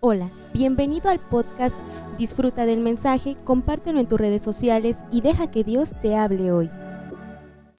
Hola, 0.00 0.30
bienvenido 0.52 1.08
al 1.08 1.20
podcast 1.20 1.80
Disfruta 2.18 2.66
del 2.66 2.80
mensaje, 2.80 3.34
compártelo 3.44 3.98
en 3.98 4.06
tus 4.06 4.20
redes 4.20 4.42
sociales 4.42 5.06
y 5.10 5.22
deja 5.22 5.50
que 5.50 5.64
Dios 5.64 5.94
te 6.02 6.14
hable 6.14 6.52
hoy. 6.52 6.68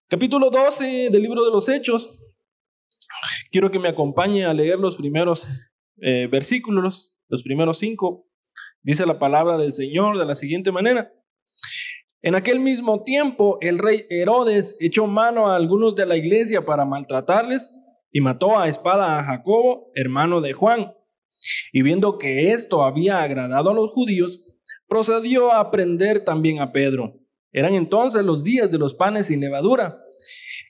Capítulo 0.07 0.49
12 0.49 1.09
del 1.11 1.21
libro 1.21 1.45
de 1.45 1.51
los 1.51 1.69
Hechos. 1.69 2.19
Quiero 3.51 3.69
que 3.69 3.77
me 3.77 3.89
acompañe 3.89 4.45
a 4.45 4.53
leer 4.55 4.79
los 4.79 4.95
primeros 4.95 5.47
eh, 6.01 6.27
versículos, 6.27 7.15
los 7.29 7.43
primeros 7.43 7.77
cinco. 7.77 8.27
Dice 8.81 9.05
la 9.05 9.20
palabra 9.20 9.55
del 9.55 9.71
Señor 9.71 10.18
de 10.18 10.25
la 10.25 10.34
siguiente 10.34 10.71
manera. 10.71 11.13
En 12.23 12.34
aquel 12.34 12.59
mismo 12.59 13.04
tiempo, 13.04 13.59
el 13.61 13.77
rey 13.77 14.07
Herodes 14.09 14.75
echó 14.79 15.05
mano 15.05 15.52
a 15.52 15.55
algunos 15.55 15.95
de 15.95 16.07
la 16.07 16.18
iglesia 16.18 16.65
para 16.65 16.84
maltratarles 16.84 17.71
y 18.11 18.21
mató 18.21 18.57
a 18.57 18.68
espada 18.68 19.20
a 19.20 19.23
Jacobo, 19.23 19.91
hermano 19.93 20.41
de 20.41 20.54
Juan. 20.54 20.96
Y 21.71 21.81
viendo 21.81 22.18
que 22.18 22.52
esto 22.52 22.83
había 22.83 23.21
agradado 23.21 23.69
a 23.69 23.73
los 23.73 23.89
judíos, 23.92 24.46
procedió 24.87 25.54
a 25.54 25.69
prender 25.71 26.23
también 26.23 26.59
a 26.59 26.71
Pedro. 26.71 27.15
Eran 27.51 27.73
entonces 27.73 28.23
los 28.23 28.43
días 28.43 28.71
de 28.71 28.78
los 28.78 28.93
panes 28.93 29.28
sin 29.28 29.42
levadura. 29.42 30.00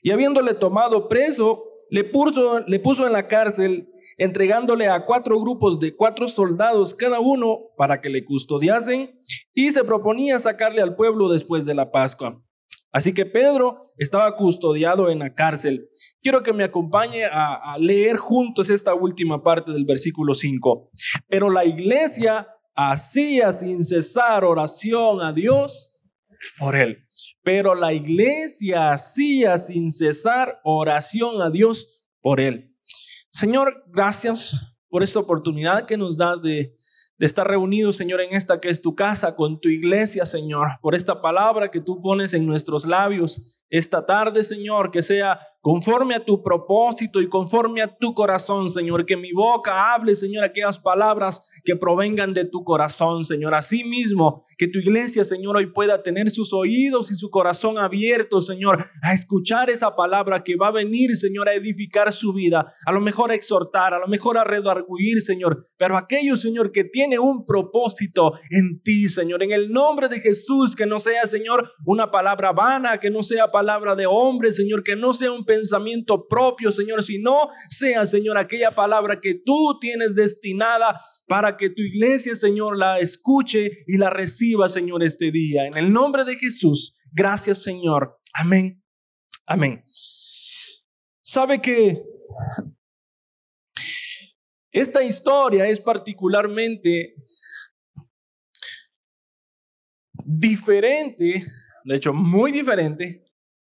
Y 0.02 0.10
habiéndole 0.10 0.54
tomado 0.54 1.08
preso, 1.08 1.64
le 1.90 2.04
puso, 2.04 2.60
le 2.60 2.78
puso 2.78 3.06
en 3.06 3.12
la 3.12 3.28
cárcel, 3.28 3.88
entregándole 4.16 4.88
a 4.88 5.04
cuatro 5.04 5.38
grupos 5.40 5.78
de 5.78 5.94
cuatro 5.94 6.28
soldados 6.28 6.94
cada 6.94 7.20
uno 7.20 7.58
para 7.76 8.00
que 8.00 8.08
le 8.08 8.24
custodiasen, 8.24 9.20
y 9.54 9.70
se 9.70 9.84
proponía 9.84 10.38
sacarle 10.38 10.82
al 10.82 10.96
pueblo 10.96 11.28
después 11.28 11.64
de 11.64 11.74
la 11.74 11.90
Pascua. 11.90 12.42
Así 12.90 13.12
que 13.12 13.26
Pedro 13.26 13.78
estaba 13.96 14.34
custodiado 14.34 15.10
en 15.10 15.18
la 15.18 15.34
cárcel. 15.34 15.88
Quiero 16.22 16.42
que 16.42 16.52
me 16.52 16.64
acompañe 16.64 17.24
a, 17.24 17.76
leer 17.78 18.16
juntos 18.16 18.70
esta 18.70 18.94
última 18.94 19.42
parte 19.42 19.72
del 19.72 19.84
versículo 19.84 20.34
5. 20.34 20.90
Pero 21.28 21.50
la 21.50 21.64
iglesia 21.64 22.48
hacía 22.74 23.52
sin 23.52 23.84
cesar 23.84 24.44
oración 24.44 25.20
a 25.20 25.32
Dios 25.32 26.00
por 26.58 26.76
él. 26.76 27.04
Pero 27.42 27.74
la 27.74 27.92
iglesia 27.92 28.92
hacía 28.92 29.58
sin 29.58 29.90
cesar 29.90 30.60
oración 30.64 31.42
a 31.42 31.50
Dios 31.50 32.06
por 32.20 32.40
él. 32.40 32.74
Señor, 33.30 33.84
gracias 33.88 34.52
por 34.88 35.02
esta 35.02 35.20
oportunidad 35.20 35.86
que 35.86 35.96
nos 35.96 36.16
das 36.16 36.40
de 36.40 36.74
de 37.18 37.26
estar 37.26 37.46
reunidos, 37.46 37.96
Señor, 37.96 38.20
en 38.20 38.34
esta 38.34 38.60
que 38.60 38.68
es 38.68 38.80
tu 38.80 38.94
casa, 38.94 39.34
con 39.34 39.60
tu 39.60 39.68
iglesia, 39.68 40.24
Señor, 40.24 40.68
por 40.80 40.94
esta 40.94 41.20
palabra 41.20 41.70
que 41.70 41.80
tú 41.80 42.00
pones 42.00 42.32
en 42.32 42.46
nuestros 42.46 42.86
labios 42.86 43.57
esta 43.70 44.04
tarde, 44.04 44.42
Señor, 44.42 44.90
que 44.90 45.02
sea 45.02 45.38
conforme 45.60 46.14
a 46.14 46.24
tu 46.24 46.42
propósito 46.42 47.20
y 47.20 47.28
conforme 47.28 47.82
a 47.82 47.96
tu 47.96 48.14
corazón, 48.14 48.70
Señor. 48.70 49.04
Que 49.04 49.16
mi 49.16 49.32
boca 49.32 49.92
hable, 49.92 50.14
Señor, 50.14 50.44
aquellas 50.44 50.78
palabras 50.78 51.60
que 51.64 51.76
provengan 51.76 52.32
de 52.32 52.44
tu 52.44 52.64
corazón, 52.64 53.24
Señor. 53.24 53.54
Asimismo, 53.54 54.42
que 54.56 54.68
tu 54.68 54.78
iglesia, 54.78 55.24
Señor, 55.24 55.56
hoy 55.56 55.66
pueda 55.72 56.02
tener 56.02 56.30
sus 56.30 56.52
oídos 56.52 57.10
y 57.10 57.14
su 57.14 57.30
corazón 57.30 57.78
abiertos, 57.78 58.46
Señor, 58.46 58.84
a 59.02 59.12
escuchar 59.12 59.68
esa 59.68 59.94
palabra 59.94 60.42
que 60.42 60.56
va 60.56 60.68
a 60.68 60.72
venir, 60.72 61.16
Señor, 61.16 61.48
a 61.48 61.54
edificar 61.54 62.12
su 62.12 62.32
vida, 62.32 62.70
a 62.86 62.92
lo 62.92 63.00
mejor 63.00 63.30
a 63.30 63.34
exhortar, 63.34 63.94
a 63.94 63.98
lo 63.98 64.06
mejor 64.06 64.38
a 64.38 64.44
redarguir, 64.44 65.20
Señor. 65.20 65.60
Pero 65.76 65.96
aquello, 65.96 66.36
Señor, 66.36 66.72
que 66.72 66.84
tiene 66.84 67.18
un 67.18 67.44
propósito 67.44 68.32
en 68.50 68.80
ti, 68.82 69.08
Señor. 69.08 69.42
En 69.42 69.52
el 69.52 69.70
nombre 69.70 70.08
de 70.08 70.20
Jesús, 70.20 70.74
que 70.74 70.86
no 70.86 70.98
sea, 70.98 71.26
Señor, 71.26 71.72
una 71.84 72.10
palabra 72.10 72.52
vana, 72.52 72.98
que 72.98 73.10
no 73.10 73.22
sea 73.22 73.50
palabra 73.58 73.96
de 73.96 74.06
hombre, 74.06 74.52
Señor, 74.52 74.84
que 74.84 74.94
no 74.94 75.12
sea 75.12 75.32
un 75.32 75.44
pensamiento 75.44 76.28
propio, 76.28 76.70
Señor, 76.70 77.02
sino 77.02 77.48
sea, 77.68 78.06
Señor, 78.06 78.38
aquella 78.38 78.70
palabra 78.70 79.18
que 79.20 79.34
tú 79.34 79.78
tienes 79.80 80.14
destinada 80.14 80.96
para 81.26 81.56
que 81.56 81.68
tu 81.70 81.82
iglesia, 81.82 82.36
Señor, 82.36 82.78
la 82.78 83.00
escuche 83.00 83.84
y 83.88 83.96
la 83.96 84.10
reciba, 84.10 84.68
Señor, 84.68 85.02
este 85.02 85.32
día. 85.32 85.66
En 85.66 85.76
el 85.76 85.92
nombre 85.92 86.22
de 86.22 86.36
Jesús, 86.36 86.96
gracias, 87.10 87.64
Señor. 87.64 88.20
Amén. 88.32 88.80
Amén. 89.44 89.82
Sabe 91.20 91.60
que 91.60 92.00
esta 94.70 95.02
historia 95.02 95.66
es 95.66 95.80
particularmente 95.80 97.16
diferente, 100.24 101.40
de 101.84 101.96
hecho 101.96 102.12
muy 102.12 102.52
diferente, 102.52 103.27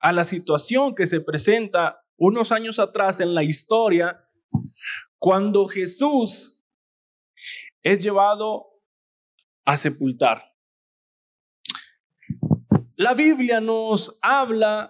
a 0.04 0.12
la 0.12 0.26
situación 0.26 0.94
que 0.94 1.08
se 1.08 1.22
presenta 1.22 2.06
unos 2.18 2.52
años 2.52 2.78
atrás 2.78 3.22
en 3.22 3.34
la 3.34 3.42
historia 3.42 4.28
cuando 5.18 5.66
Jesús 5.66 6.62
es 7.82 8.04
llevado 8.04 8.82
a 9.64 9.78
sepultar. 9.78 10.54
La 12.98 13.14
Biblia 13.14 13.62
nos 13.62 14.20
habla 14.22 14.90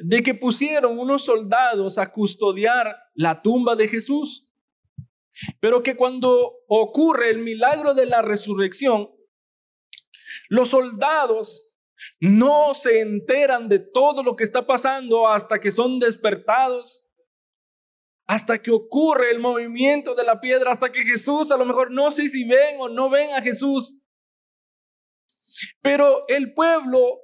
de 0.00 0.22
que 0.22 0.32
pusieron 0.32 0.96
unos 0.96 1.24
soldados 1.24 1.98
a 1.98 2.12
custodiar 2.12 2.96
la 3.14 3.42
tumba 3.42 3.74
de 3.74 3.88
Jesús, 3.88 4.48
pero 5.58 5.82
que 5.82 5.96
cuando 5.96 6.60
ocurre 6.68 7.30
el 7.30 7.38
milagro 7.38 7.94
de 7.94 8.06
la 8.06 8.22
resurrección, 8.22 9.10
los 10.48 10.68
soldados 10.68 11.71
no 12.22 12.72
se 12.72 13.00
enteran 13.00 13.68
de 13.68 13.80
todo 13.80 14.22
lo 14.22 14.36
que 14.36 14.44
está 14.44 14.64
pasando 14.64 15.26
hasta 15.26 15.58
que 15.58 15.72
son 15.72 15.98
despertados, 15.98 17.04
hasta 18.28 18.62
que 18.62 18.70
ocurre 18.70 19.32
el 19.32 19.40
movimiento 19.40 20.14
de 20.14 20.22
la 20.22 20.40
piedra, 20.40 20.70
hasta 20.70 20.92
que 20.92 21.02
Jesús, 21.02 21.50
a 21.50 21.56
lo 21.56 21.64
mejor 21.64 21.90
no 21.90 22.12
sé 22.12 22.28
si 22.28 22.44
ven 22.44 22.76
o 22.78 22.88
no 22.88 23.10
ven 23.10 23.34
a 23.34 23.42
Jesús, 23.42 23.96
pero 25.82 26.22
el 26.28 26.54
pueblo 26.54 27.18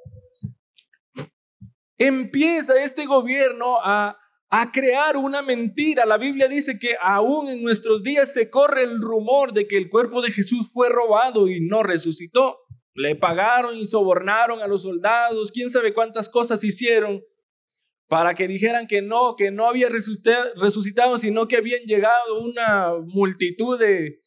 empieza 1.97 2.83
este 2.83 3.07
gobierno 3.07 3.77
a, 3.81 4.19
a 4.51 4.73
crear 4.73 5.17
una 5.17 5.43
mentira. 5.43 6.07
La 6.07 6.19
Biblia 6.19 6.49
dice 6.49 6.77
que 6.77 6.97
aún 7.01 7.47
en 7.47 7.63
nuestros 7.63 8.03
días 8.03 8.33
se 8.33 8.51
corre 8.51 8.83
el 8.83 9.01
rumor 9.01 9.53
de 9.53 9.69
que 9.69 9.77
el 9.77 9.89
cuerpo 9.89 10.23
de 10.23 10.33
Jesús 10.33 10.73
fue 10.73 10.89
robado 10.89 11.47
y 11.47 11.61
no 11.61 11.85
resucitó. 11.85 12.59
Le 12.99 13.15
pagaron 13.15 13.77
y 13.77 13.85
sobornaron 13.85 14.61
a 14.61 14.67
los 14.67 14.83
soldados, 14.83 15.53
quién 15.53 15.71
sabe 15.71 15.95
cuántas 15.95 16.29
cosas 16.29 16.65
hicieron 16.65 17.23
para 18.09 18.35
que 18.35 18.49
dijeran 18.49 18.89
que 18.89 19.03
no, 19.03 19.37
que 19.37 19.53
no 19.53 19.69
había 19.69 19.89
resucitado, 19.89 21.19
sino 21.19 21.47
que 21.47 21.59
habían 21.59 21.83
llegado 21.85 22.41
una 22.41 22.95
multitud 23.07 23.79
de, 23.79 24.21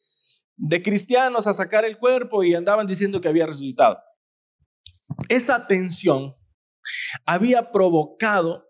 de 0.56 0.82
cristianos 0.82 1.46
a 1.46 1.52
sacar 1.52 1.84
el 1.84 1.98
cuerpo 1.98 2.44
y 2.44 2.54
andaban 2.54 2.86
diciendo 2.86 3.20
que 3.20 3.28
había 3.28 3.44
resucitado. 3.44 3.98
Esa 5.28 5.66
tensión 5.66 6.34
había 7.26 7.72
provocado 7.72 8.64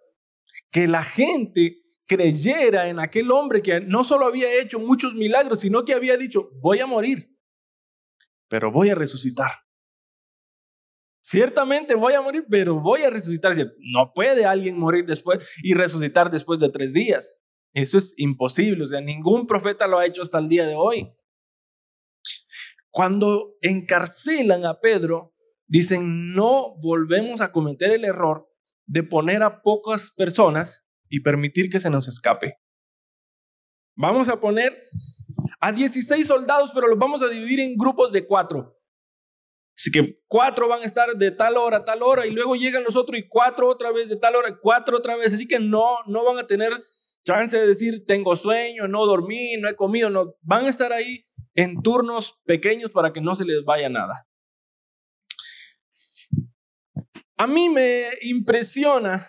que 0.73 0.89
la 0.89 1.05
gente 1.05 1.83
creyera 2.07 2.89
en 2.89 2.99
aquel 2.99 3.31
hombre 3.31 3.63
que 3.63 3.81
no 3.81 4.03
solo 4.03 4.27
había 4.27 4.53
hecho 4.61 4.81
muchos 4.81 5.15
milagros, 5.15 5.61
sino 5.61 5.85
que 5.85 5.95
había 5.95 6.17
dicho, 6.17 6.51
voy 6.61 6.81
a 6.81 6.87
morir, 6.87 7.39
pero 8.49 8.73
voy 8.73 8.91
a 8.91 8.95
resucitar. 8.95 9.51
Ciertamente 11.23 11.95
voy 11.95 12.15
a 12.15 12.21
morir, 12.21 12.45
pero 12.51 12.81
voy 12.81 13.03
a 13.03 13.11
resucitar. 13.11 13.55
No 13.79 14.13
puede 14.13 14.45
alguien 14.45 14.79
morir 14.79 15.07
después 15.07 15.57
y 15.63 15.73
resucitar 15.73 16.31
después 16.31 16.59
de 16.59 16.69
tres 16.69 16.93
días. 16.93 17.33
Eso 17.73 17.97
es 17.97 18.13
imposible. 18.17 18.85
O 18.85 18.89
sea, 18.89 19.01
ningún 19.01 19.47
profeta 19.47 19.87
lo 19.87 19.99
ha 19.99 20.07
hecho 20.07 20.23
hasta 20.23 20.39
el 20.39 20.49
día 20.49 20.67
de 20.67 20.75
hoy. 20.75 21.13
Cuando 22.91 23.55
encarcelan 23.63 24.67
a 24.67 24.81
Pedro, 24.81 25.33
dicen, 25.67 26.35
no 26.35 26.75
volvemos 26.83 27.41
a 27.41 27.53
cometer 27.53 27.93
el 27.93 28.05
error 28.05 28.49
de 28.87 29.05
poner 29.05 29.43
a 29.43 29.63
pocas 29.63 30.13
personas 30.17 30.85
y 31.09 31.21
permitir 31.21 31.71
que 31.71 31.79
se 31.79 31.89
nos 31.89 32.09
escape. 32.09 32.59
Vamos 33.97 34.29
a 34.29 34.41
poner 34.41 34.77
a 35.61 35.71
16 35.71 36.27
soldados, 36.27 36.73
pero 36.75 36.89
los 36.89 36.99
vamos 36.99 37.23
a 37.23 37.29
dividir 37.29 37.61
en 37.61 37.77
grupos 37.77 38.11
de 38.11 38.27
cuatro. 38.27 38.77
Así 39.77 39.91
que 39.91 40.21
cuatro 40.29 40.69
van 40.69 40.83
a 40.83 40.85
estar 40.85 41.17
de 41.17 41.31
tal 41.31 41.57
hora 41.57 41.79
a 41.79 41.85
tal 41.85 42.03
hora 42.03 42.27
y 42.27 42.31
luego 42.31 42.55
llegan 42.55 42.85
los 42.85 42.97
otros 42.97 43.19
y 43.19 43.29
cuatro 43.29 43.69
otra 43.69 43.91
vez 43.91 44.09
de 44.09 44.17
tal 44.17 44.37
hora, 44.37 44.59
cuatro 44.61 44.99
otra 44.99 45.17
vez. 45.17 45.35
Así 45.35 45.47
que 45.47 45.59
no, 45.59 45.99
no 46.07 46.25
van 46.25 46.39
a 46.39 46.47
tener 46.47 46.73
chance 47.25 47.57
de 47.59 47.67
decir 47.67 48.05
tengo 48.07 48.37
sueño, 48.37 48.87
no 48.89 49.07
dormí, 49.07 49.57
no 49.57 49.69
he 49.69 49.75
comido, 49.75 50.11
no. 50.11 50.35
Van 50.43 50.67
a 50.67 50.69
estar 50.69 50.93
ahí 50.93 51.25
en 51.55 51.83
turnos 51.83 52.41
pequeños 52.45 52.91
para 52.91 53.13
que 53.13 53.21
no 53.21 53.35
se 53.35 53.45
les 53.45 53.65
vaya 53.65 53.89
nada. 53.89 54.27
A 57.37 57.47
mí 57.47 57.69
me 57.69 58.09
impresiona 58.21 59.29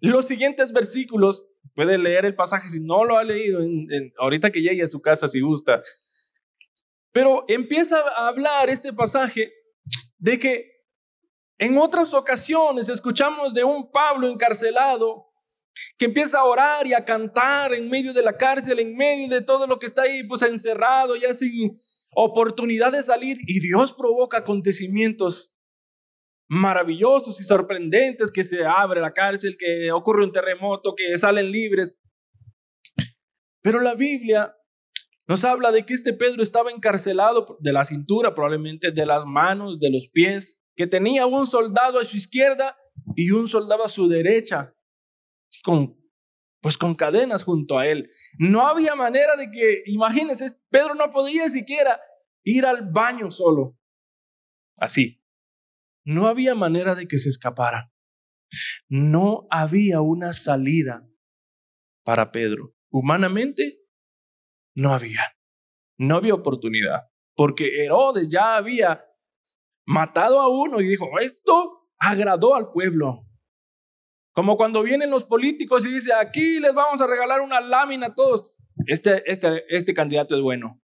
los 0.00 0.26
siguientes 0.26 0.72
versículos. 0.72 1.44
Puede 1.74 1.98
leer 1.98 2.24
el 2.24 2.34
pasaje 2.34 2.68
si 2.68 2.80
no 2.80 3.04
lo 3.04 3.16
ha 3.16 3.22
leído, 3.22 3.60
ahorita 4.18 4.50
que 4.50 4.62
llegue 4.62 4.82
a 4.82 4.88
su 4.88 5.00
casa 5.00 5.28
si 5.28 5.40
gusta. 5.40 5.82
Pero 7.18 7.44
empieza 7.48 7.98
a 7.98 8.28
hablar 8.28 8.70
este 8.70 8.92
pasaje 8.92 9.52
de 10.18 10.38
que 10.38 10.70
en 11.58 11.76
otras 11.76 12.14
ocasiones 12.14 12.88
escuchamos 12.88 13.52
de 13.52 13.64
un 13.64 13.90
Pablo 13.90 14.28
encarcelado 14.28 15.26
que 15.98 16.04
empieza 16.04 16.38
a 16.38 16.44
orar 16.44 16.86
y 16.86 16.94
a 16.94 17.04
cantar 17.04 17.74
en 17.74 17.90
medio 17.90 18.12
de 18.12 18.22
la 18.22 18.36
cárcel, 18.36 18.78
en 18.78 18.94
medio 18.94 19.28
de 19.28 19.42
todo 19.42 19.66
lo 19.66 19.80
que 19.80 19.86
está 19.86 20.02
ahí, 20.02 20.22
pues 20.28 20.42
encerrado, 20.42 21.16
ya 21.16 21.34
sin 21.34 21.76
oportunidad 22.14 22.92
de 22.92 23.02
salir. 23.02 23.36
Y 23.48 23.58
Dios 23.58 23.92
provoca 23.94 24.38
acontecimientos 24.38 25.56
maravillosos 26.48 27.40
y 27.40 27.42
sorprendentes, 27.42 28.30
que 28.30 28.44
se 28.44 28.64
abre 28.64 29.00
la 29.00 29.12
cárcel, 29.12 29.56
que 29.58 29.90
ocurre 29.90 30.22
un 30.22 30.30
terremoto, 30.30 30.94
que 30.94 31.18
salen 31.18 31.50
libres. 31.50 31.98
Pero 33.60 33.80
la 33.80 33.96
Biblia 33.96 34.54
nos 35.28 35.44
habla 35.44 35.70
de 35.70 35.84
que 35.84 35.92
este 35.92 36.14
Pedro 36.14 36.42
estaba 36.42 36.70
encarcelado 36.70 37.58
de 37.60 37.72
la 37.72 37.84
cintura, 37.84 38.34
probablemente 38.34 38.90
de 38.90 39.04
las 39.04 39.26
manos, 39.26 39.78
de 39.78 39.90
los 39.90 40.08
pies, 40.08 40.58
que 40.74 40.86
tenía 40.86 41.26
un 41.26 41.46
soldado 41.46 42.00
a 42.00 42.04
su 42.06 42.16
izquierda 42.16 42.76
y 43.14 43.30
un 43.30 43.46
soldado 43.46 43.84
a 43.84 43.88
su 43.88 44.08
derecha, 44.08 44.74
con, 45.62 45.96
pues 46.62 46.78
con 46.78 46.94
cadenas 46.94 47.44
junto 47.44 47.78
a 47.78 47.86
él. 47.86 48.10
No 48.38 48.66
había 48.66 48.94
manera 48.94 49.36
de 49.36 49.50
que, 49.50 49.82
imagínense, 49.84 50.58
Pedro 50.70 50.94
no 50.94 51.10
podía 51.10 51.50
siquiera 51.50 52.00
ir 52.42 52.64
al 52.64 52.90
baño 52.90 53.30
solo. 53.30 53.76
Así. 54.78 55.22
No 56.06 56.26
había 56.26 56.54
manera 56.54 56.94
de 56.94 57.06
que 57.06 57.18
se 57.18 57.28
escapara. 57.28 57.92
No 58.88 59.46
había 59.50 60.00
una 60.00 60.32
salida 60.32 61.06
para 62.02 62.32
Pedro. 62.32 62.74
Humanamente, 62.90 63.78
no 64.78 64.92
había. 64.92 65.22
No 65.98 66.16
había 66.16 66.34
oportunidad. 66.34 67.10
Porque 67.34 67.84
Herodes 67.84 68.28
ya 68.28 68.56
había 68.56 69.04
matado 69.86 70.40
a 70.40 70.48
uno 70.48 70.80
y 70.80 70.86
dijo, 70.86 71.18
esto 71.18 71.90
agradó 71.98 72.54
al 72.54 72.70
pueblo. 72.70 73.26
Como 74.32 74.56
cuando 74.56 74.84
vienen 74.84 75.10
los 75.10 75.24
políticos 75.24 75.84
y 75.84 75.92
dice, 75.92 76.12
aquí 76.12 76.60
les 76.60 76.72
vamos 76.72 77.00
a 77.00 77.08
regalar 77.08 77.40
una 77.40 77.60
lámina 77.60 78.06
a 78.06 78.14
todos. 78.14 78.54
Este, 78.86 79.28
este, 79.30 79.64
este 79.68 79.92
candidato 79.94 80.36
es 80.36 80.42
bueno. 80.42 80.80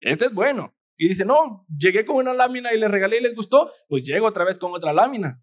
Este 0.00 0.26
es 0.26 0.34
bueno. 0.34 0.74
Y 0.96 1.08
dice, 1.08 1.26
no, 1.26 1.66
llegué 1.68 2.06
con 2.06 2.16
una 2.16 2.32
lámina 2.32 2.72
y 2.72 2.78
les 2.78 2.90
regalé 2.90 3.18
y 3.18 3.22
les 3.22 3.34
gustó, 3.34 3.70
pues 3.88 4.04
llego 4.04 4.26
otra 4.26 4.44
vez 4.44 4.58
con 4.58 4.72
otra 4.72 4.94
lámina. 4.94 5.42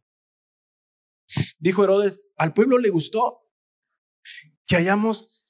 Dijo 1.60 1.84
Herodes, 1.84 2.20
al 2.36 2.54
pueblo 2.54 2.80
le 2.80 2.90
gustó 2.90 3.48
que 4.66 4.78
hayamos 4.78 5.41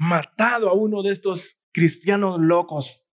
matado 0.00 0.70
a 0.70 0.72
uno 0.72 1.02
de 1.02 1.10
estos 1.10 1.62
cristianos 1.72 2.40
locos. 2.40 3.10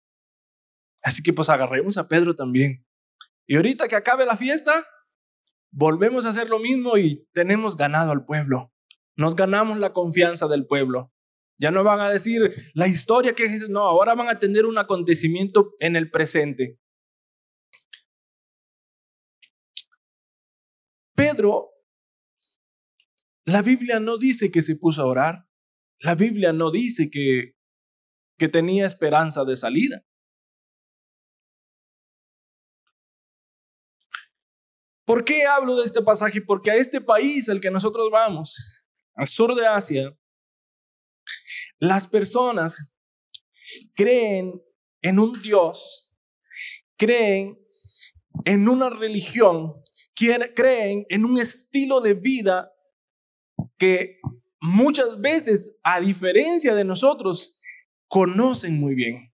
Así 1.01 1.23
que 1.23 1.31
pues 1.31 1.49
agarremos 1.49 1.97
a 1.97 2.09
Pedro 2.09 2.35
también. 2.35 2.85
Y 3.47 3.55
ahorita 3.55 3.87
que 3.87 3.95
acabe 3.95 4.25
la 4.25 4.35
fiesta, 4.35 4.85
volvemos 5.71 6.25
a 6.25 6.29
hacer 6.29 6.49
lo 6.49 6.59
mismo 6.59 6.97
y 6.97 7.25
tenemos 7.33 7.77
ganado 7.77 8.11
al 8.11 8.25
pueblo. 8.25 8.73
Nos 9.15 9.35
ganamos 9.35 9.79
la 9.79 9.93
confianza 9.93 10.47
del 10.47 10.67
pueblo. 10.67 11.13
Ya 11.57 11.71
no 11.71 11.85
van 11.85 12.01
a 12.01 12.09
decir 12.09 12.53
la 12.73 12.87
historia 12.87 13.33
que 13.33 13.45
es, 13.45 13.69
no, 13.69 13.83
ahora 13.83 14.13
van 14.13 14.27
a 14.27 14.39
tener 14.39 14.65
un 14.65 14.77
acontecimiento 14.77 15.75
en 15.79 15.95
el 15.95 16.11
presente. 16.11 16.79
Pedro, 21.15 21.69
la 23.45 23.61
Biblia 23.61 24.01
no 24.01 24.17
dice 24.17 24.51
que 24.51 24.61
se 24.61 24.75
puso 24.75 25.01
a 25.01 25.05
orar. 25.05 25.52
La 26.03 26.15
Biblia 26.15 26.51
no 26.51 26.69
dice 26.69 27.09
que, 27.09 27.55
que 28.37 28.49
tenía 28.49 28.85
esperanza 28.85 29.45
de 29.45 29.55
salida. 29.55 30.05
¿Por 35.05 35.23
qué 35.23 35.45
hablo 35.45 35.77
de 35.77 35.85
este 35.85 36.01
pasaje? 36.01 36.41
Porque 36.41 36.71
a 36.71 36.75
este 36.75 36.99
país 36.99 37.47
al 37.47 37.61
que 37.61 37.71
nosotros 37.71 38.09
vamos, 38.11 38.83
al 39.15 39.27
sur 39.27 39.55
de 39.55 39.65
Asia, 39.65 40.13
las 41.79 42.05
personas 42.05 42.91
creen 43.95 44.61
en 45.01 45.19
un 45.19 45.31
Dios, 45.41 46.13
creen 46.97 47.57
en 48.43 48.67
una 48.67 48.89
religión, 48.89 49.81
creen 50.15 51.05
en 51.07 51.23
un 51.23 51.39
estilo 51.39 52.01
de 52.01 52.13
vida 52.13 52.73
que 53.77 54.19
muchas 54.63 55.19
veces, 55.19 55.75
a 55.83 55.99
diferencia 55.99 56.73
de 56.73 56.85
nosotros, 56.85 57.59
conocen 58.07 58.79
muy 58.79 58.95
bien. 58.95 59.33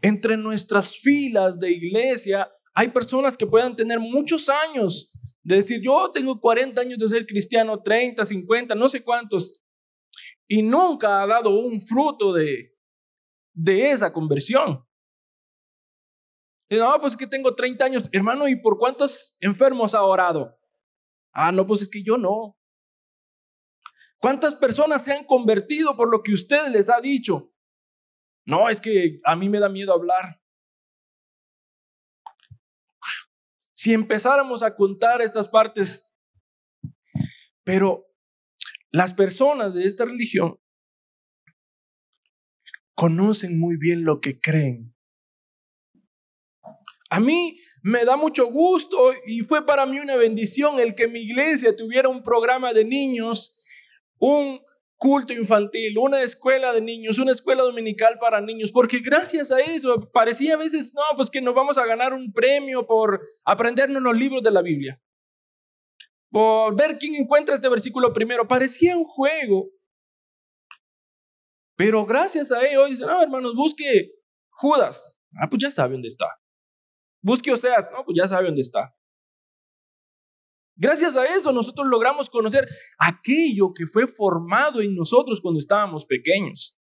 Entre 0.00 0.36
nuestras 0.36 0.96
filas 0.96 1.58
de 1.58 1.72
iglesia 1.72 2.48
hay 2.74 2.88
personas 2.88 3.36
que 3.36 3.46
puedan 3.46 3.74
tener 3.74 3.98
muchos 3.98 4.48
años 4.48 5.12
de 5.42 5.56
decir, 5.56 5.80
yo 5.82 6.10
tengo 6.12 6.40
40 6.40 6.80
años 6.80 6.98
de 6.98 7.08
ser 7.08 7.26
cristiano, 7.26 7.82
30, 7.82 8.24
50, 8.24 8.74
no 8.76 8.88
sé 8.88 9.02
cuántos, 9.02 9.60
y 10.48 10.62
nunca 10.62 11.22
ha 11.22 11.26
dado 11.26 11.50
un 11.50 11.80
fruto 11.80 12.32
de, 12.32 12.72
de 13.52 13.90
esa 13.90 14.12
conversión. 14.12 14.84
Y 16.70 16.76
no, 16.76 16.96
pues 17.00 17.14
es 17.14 17.18
que 17.18 17.26
tengo 17.26 17.54
30 17.54 17.84
años, 17.84 18.08
hermano, 18.12 18.48
¿y 18.48 18.56
por 18.56 18.78
cuántos 18.78 19.36
enfermos 19.40 19.94
ha 19.94 20.02
orado? 20.02 20.56
Ah, 21.32 21.52
no, 21.52 21.66
pues 21.66 21.82
es 21.82 21.88
que 21.88 22.02
yo 22.02 22.16
no. 22.16 22.56
¿Cuántas 24.18 24.54
personas 24.54 25.04
se 25.04 25.12
han 25.12 25.24
convertido 25.24 25.96
por 25.96 26.10
lo 26.10 26.22
que 26.22 26.32
usted 26.32 26.68
les 26.68 26.88
ha 26.88 27.00
dicho? 27.00 27.52
No, 28.44 28.68
es 28.68 28.80
que 28.80 29.20
a 29.24 29.34
mí 29.34 29.48
me 29.48 29.58
da 29.58 29.68
miedo 29.68 29.92
hablar. 29.92 30.42
si 33.82 33.92
empezáramos 33.92 34.62
a 34.62 34.76
contar 34.76 35.20
estas 35.20 35.48
partes. 35.48 36.08
Pero 37.64 38.06
las 38.92 39.12
personas 39.12 39.74
de 39.74 39.86
esta 39.86 40.04
religión 40.04 40.60
conocen 42.94 43.58
muy 43.58 43.76
bien 43.76 44.04
lo 44.04 44.20
que 44.20 44.38
creen. 44.38 44.94
A 47.12 47.20
mí 47.20 47.58
me 47.82 48.06
da 48.06 48.16
mucho 48.16 48.46
gusto 48.46 49.12
y 49.26 49.40
fue 49.40 49.66
para 49.66 49.84
mí 49.84 50.00
una 50.00 50.16
bendición 50.16 50.80
el 50.80 50.94
que 50.94 51.08
mi 51.08 51.20
iglesia 51.20 51.76
tuviera 51.76 52.08
un 52.08 52.22
programa 52.22 52.72
de 52.72 52.86
niños, 52.86 53.66
un 54.18 54.58
culto 54.96 55.34
infantil, 55.34 55.98
una 55.98 56.22
escuela 56.22 56.72
de 56.72 56.80
niños, 56.80 57.18
una 57.18 57.32
escuela 57.32 57.64
dominical 57.64 58.18
para 58.18 58.40
niños, 58.40 58.72
porque 58.72 59.00
gracias 59.00 59.52
a 59.52 59.60
eso 59.60 60.10
parecía 60.10 60.54
a 60.54 60.56
veces, 60.56 60.94
no, 60.94 61.02
pues 61.14 61.28
que 61.28 61.42
nos 61.42 61.54
vamos 61.54 61.76
a 61.76 61.84
ganar 61.84 62.14
un 62.14 62.32
premio 62.32 62.86
por 62.86 63.20
aprendernos 63.44 64.02
los 64.02 64.16
libros 64.16 64.42
de 64.42 64.50
la 64.50 64.62
Biblia, 64.62 64.98
por 66.30 66.74
ver 66.74 66.96
quién 66.96 67.14
encuentra 67.14 67.54
este 67.54 67.68
versículo 67.68 68.14
primero, 68.14 68.48
parecía 68.48 68.96
un 68.96 69.04
juego. 69.04 69.68
Pero 71.76 72.06
gracias 72.06 72.50
a 72.50 72.64
ello, 72.64 72.86
dicen, 72.86 73.06
no, 73.06 73.22
hermanos, 73.22 73.54
busque 73.54 74.12
Judas. 74.48 75.20
Ah, 75.38 75.50
pues 75.50 75.60
ya 75.62 75.70
sabe 75.70 75.92
dónde 75.92 76.08
está. 76.08 76.41
Busque 77.22 77.52
Oseas. 77.52 77.88
No, 77.92 78.04
pues 78.04 78.16
ya 78.18 78.26
sabe 78.26 78.46
dónde 78.46 78.60
está. 78.60 78.94
Gracias 80.74 81.14
a 81.16 81.24
eso 81.26 81.52
nosotros 81.52 81.86
logramos 81.86 82.28
conocer 82.28 82.66
aquello 82.98 83.72
que 83.74 83.86
fue 83.86 84.06
formado 84.06 84.80
en 84.80 84.94
nosotros 84.94 85.40
cuando 85.40 85.58
estábamos 85.58 86.04
pequeños. 86.04 86.78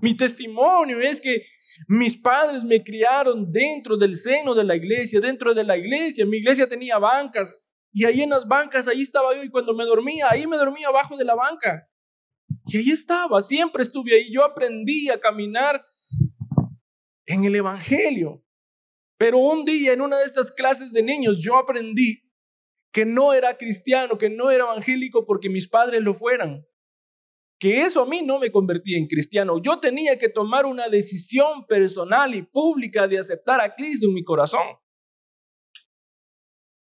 Mi 0.00 0.16
testimonio 0.16 1.00
es 1.00 1.20
que 1.20 1.42
mis 1.86 2.16
padres 2.16 2.64
me 2.64 2.82
criaron 2.82 3.52
dentro 3.52 3.96
del 3.96 4.16
seno 4.16 4.54
de 4.54 4.64
la 4.64 4.74
iglesia, 4.74 5.20
dentro 5.20 5.52
de 5.52 5.64
la 5.64 5.76
iglesia. 5.76 6.24
Mi 6.24 6.38
iglesia 6.38 6.66
tenía 6.66 6.98
bancas 6.98 7.74
y 7.92 8.06
ahí 8.06 8.22
en 8.22 8.30
las 8.30 8.48
bancas, 8.48 8.88
ahí 8.88 9.02
estaba 9.02 9.36
yo 9.36 9.44
y 9.44 9.50
cuando 9.50 9.74
me 9.74 9.84
dormía, 9.84 10.28
ahí 10.30 10.46
me 10.46 10.56
dormía 10.56 10.88
abajo 10.88 11.16
de 11.16 11.24
la 11.24 11.34
banca. 11.34 11.86
Y 12.66 12.78
ahí 12.78 12.90
estaba, 12.90 13.40
siempre 13.42 13.82
estuve 13.82 14.14
ahí. 14.14 14.32
Yo 14.32 14.44
aprendí 14.44 15.10
a 15.10 15.20
caminar 15.20 15.84
en 17.26 17.44
el 17.44 17.54
Evangelio. 17.54 18.42
Pero 19.22 19.38
un 19.38 19.64
día 19.64 19.92
en 19.92 20.00
una 20.00 20.18
de 20.18 20.24
estas 20.24 20.50
clases 20.50 20.90
de 20.90 21.00
niños 21.00 21.40
yo 21.40 21.56
aprendí 21.56 22.28
que 22.92 23.04
no 23.04 23.32
era 23.32 23.56
cristiano, 23.56 24.18
que 24.18 24.28
no 24.28 24.50
era 24.50 24.64
evangélico 24.64 25.24
porque 25.24 25.48
mis 25.48 25.68
padres 25.68 26.02
lo 26.02 26.12
fueran. 26.12 26.66
Que 27.60 27.84
eso 27.84 28.02
a 28.02 28.06
mí 28.08 28.22
no 28.22 28.40
me 28.40 28.50
convertía 28.50 28.98
en 28.98 29.06
cristiano. 29.06 29.62
Yo 29.62 29.78
tenía 29.78 30.18
que 30.18 30.28
tomar 30.28 30.66
una 30.66 30.88
decisión 30.88 31.64
personal 31.68 32.34
y 32.34 32.42
pública 32.42 33.06
de 33.06 33.20
aceptar 33.20 33.60
a 33.60 33.72
Cristo 33.76 34.08
en 34.08 34.14
mi 34.14 34.24
corazón. 34.24 34.76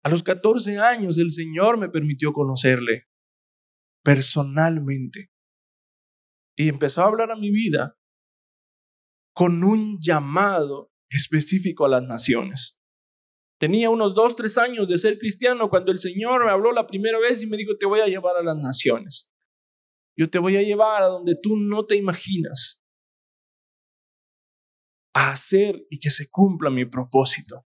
A 0.03 0.09
los 0.09 0.23
14 0.23 0.79
años 0.79 1.19
el 1.19 1.31
Señor 1.31 1.77
me 1.77 1.91
permitió 1.91 2.33
conocerle 2.33 3.05
personalmente. 4.03 5.31
Y 6.57 6.71
empezó 6.71 7.03
a 7.03 7.09
hablar 7.09 7.31
a 7.33 7.37
mi 7.37 7.51
vida 7.51 7.99
con 9.35 9.63
un 9.63 9.99
llamado 10.01 10.94
específico 11.17 11.87
a 11.87 11.89
las 11.89 12.03
naciones. 12.03 12.81
Tenía 13.59 13.89
unos 13.91 14.15
dos, 14.15 14.37
tres 14.37 14.59
años 14.59 14.89
de 14.89 14.99
ser 14.99 15.19
cristiano 15.19 15.71
cuando 15.71 15.93
el 15.93 15.99
Señor 15.99 16.45
me 16.45 16.51
habló 16.51 16.73
la 16.73 16.87
primera 16.87 17.19
vez 17.19 17.43
y 17.43 17.47
me 17.47 17.57
dijo, 17.57 17.77
te 17.79 17.87
voy 17.87 18.01
a 18.01 18.07
llevar 18.07 18.37
a 18.37 18.43
las 18.43 18.57
naciones. 18.57 19.33
Yo 20.17 20.29
te 20.29 20.39
voy 20.39 20.57
a 20.57 20.63
llevar 20.63 21.03
a 21.03 21.07
donde 21.07 21.37
tú 21.41 21.57
no 21.57 21.87
te 21.87 21.97
imaginas. 21.97 22.83
A 25.15 25.31
hacer 25.33 25.87
y 25.91 25.99
que 25.99 26.11
se 26.11 26.29
cumpla 26.31 26.71
mi 26.71 26.85
propósito. 26.85 27.65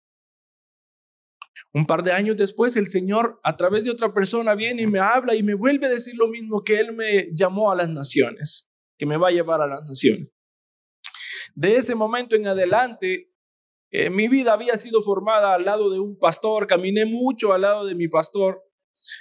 Un 1.72 1.86
par 1.86 2.02
de 2.02 2.12
años 2.12 2.36
después, 2.36 2.76
el 2.76 2.86
Señor, 2.86 3.40
a 3.42 3.56
través 3.56 3.84
de 3.84 3.90
otra 3.90 4.12
persona, 4.12 4.54
viene 4.54 4.82
y 4.82 4.86
me 4.86 4.98
habla 4.98 5.34
y 5.34 5.42
me 5.42 5.54
vuelve 5.54 5.86
a 5.86 5.90
decir 5.90 6.14
lo 6.16 6.28
mismo 6.28 6.62
que 6.62 6.78
Él 6.78 6.92
me 6.94 7.28
llamó 7.32 7.70
a 7.70 7.76
las 7.76 7.88
naciones, 7.88 8.70
que 8.98 9.06
me 9.06 9.16
va 9.16 9.28
a 9.28 9.32
llevar 9.32 9.60
a 9.60 9.66
las 9.66 9.84
naciones. 9.84 10.34
De 11.54 11.76
ese 11.76 11.94
momento 11.94 12.36
en 12.36 12.46
adelante, 12.46 13.32
eh, 13.98 14.10
mi 14.10 14.28
vida 14.28 14.52
había 14.52 14.76
sido 14.76 15.00
formada 15.00 15.54
al 15.54 15.64
lado 15.64 15.88
de 15.88 15.98
un 15.98 16.18
pastor, 16.18 16.66
caminé 16.66 17.06
mucho 17.06 17.54
al 17.54 17.62
lado 17.62 17.86
de 17.86 17.94
mi 17.94 18.08
pastor. 18.08 18.62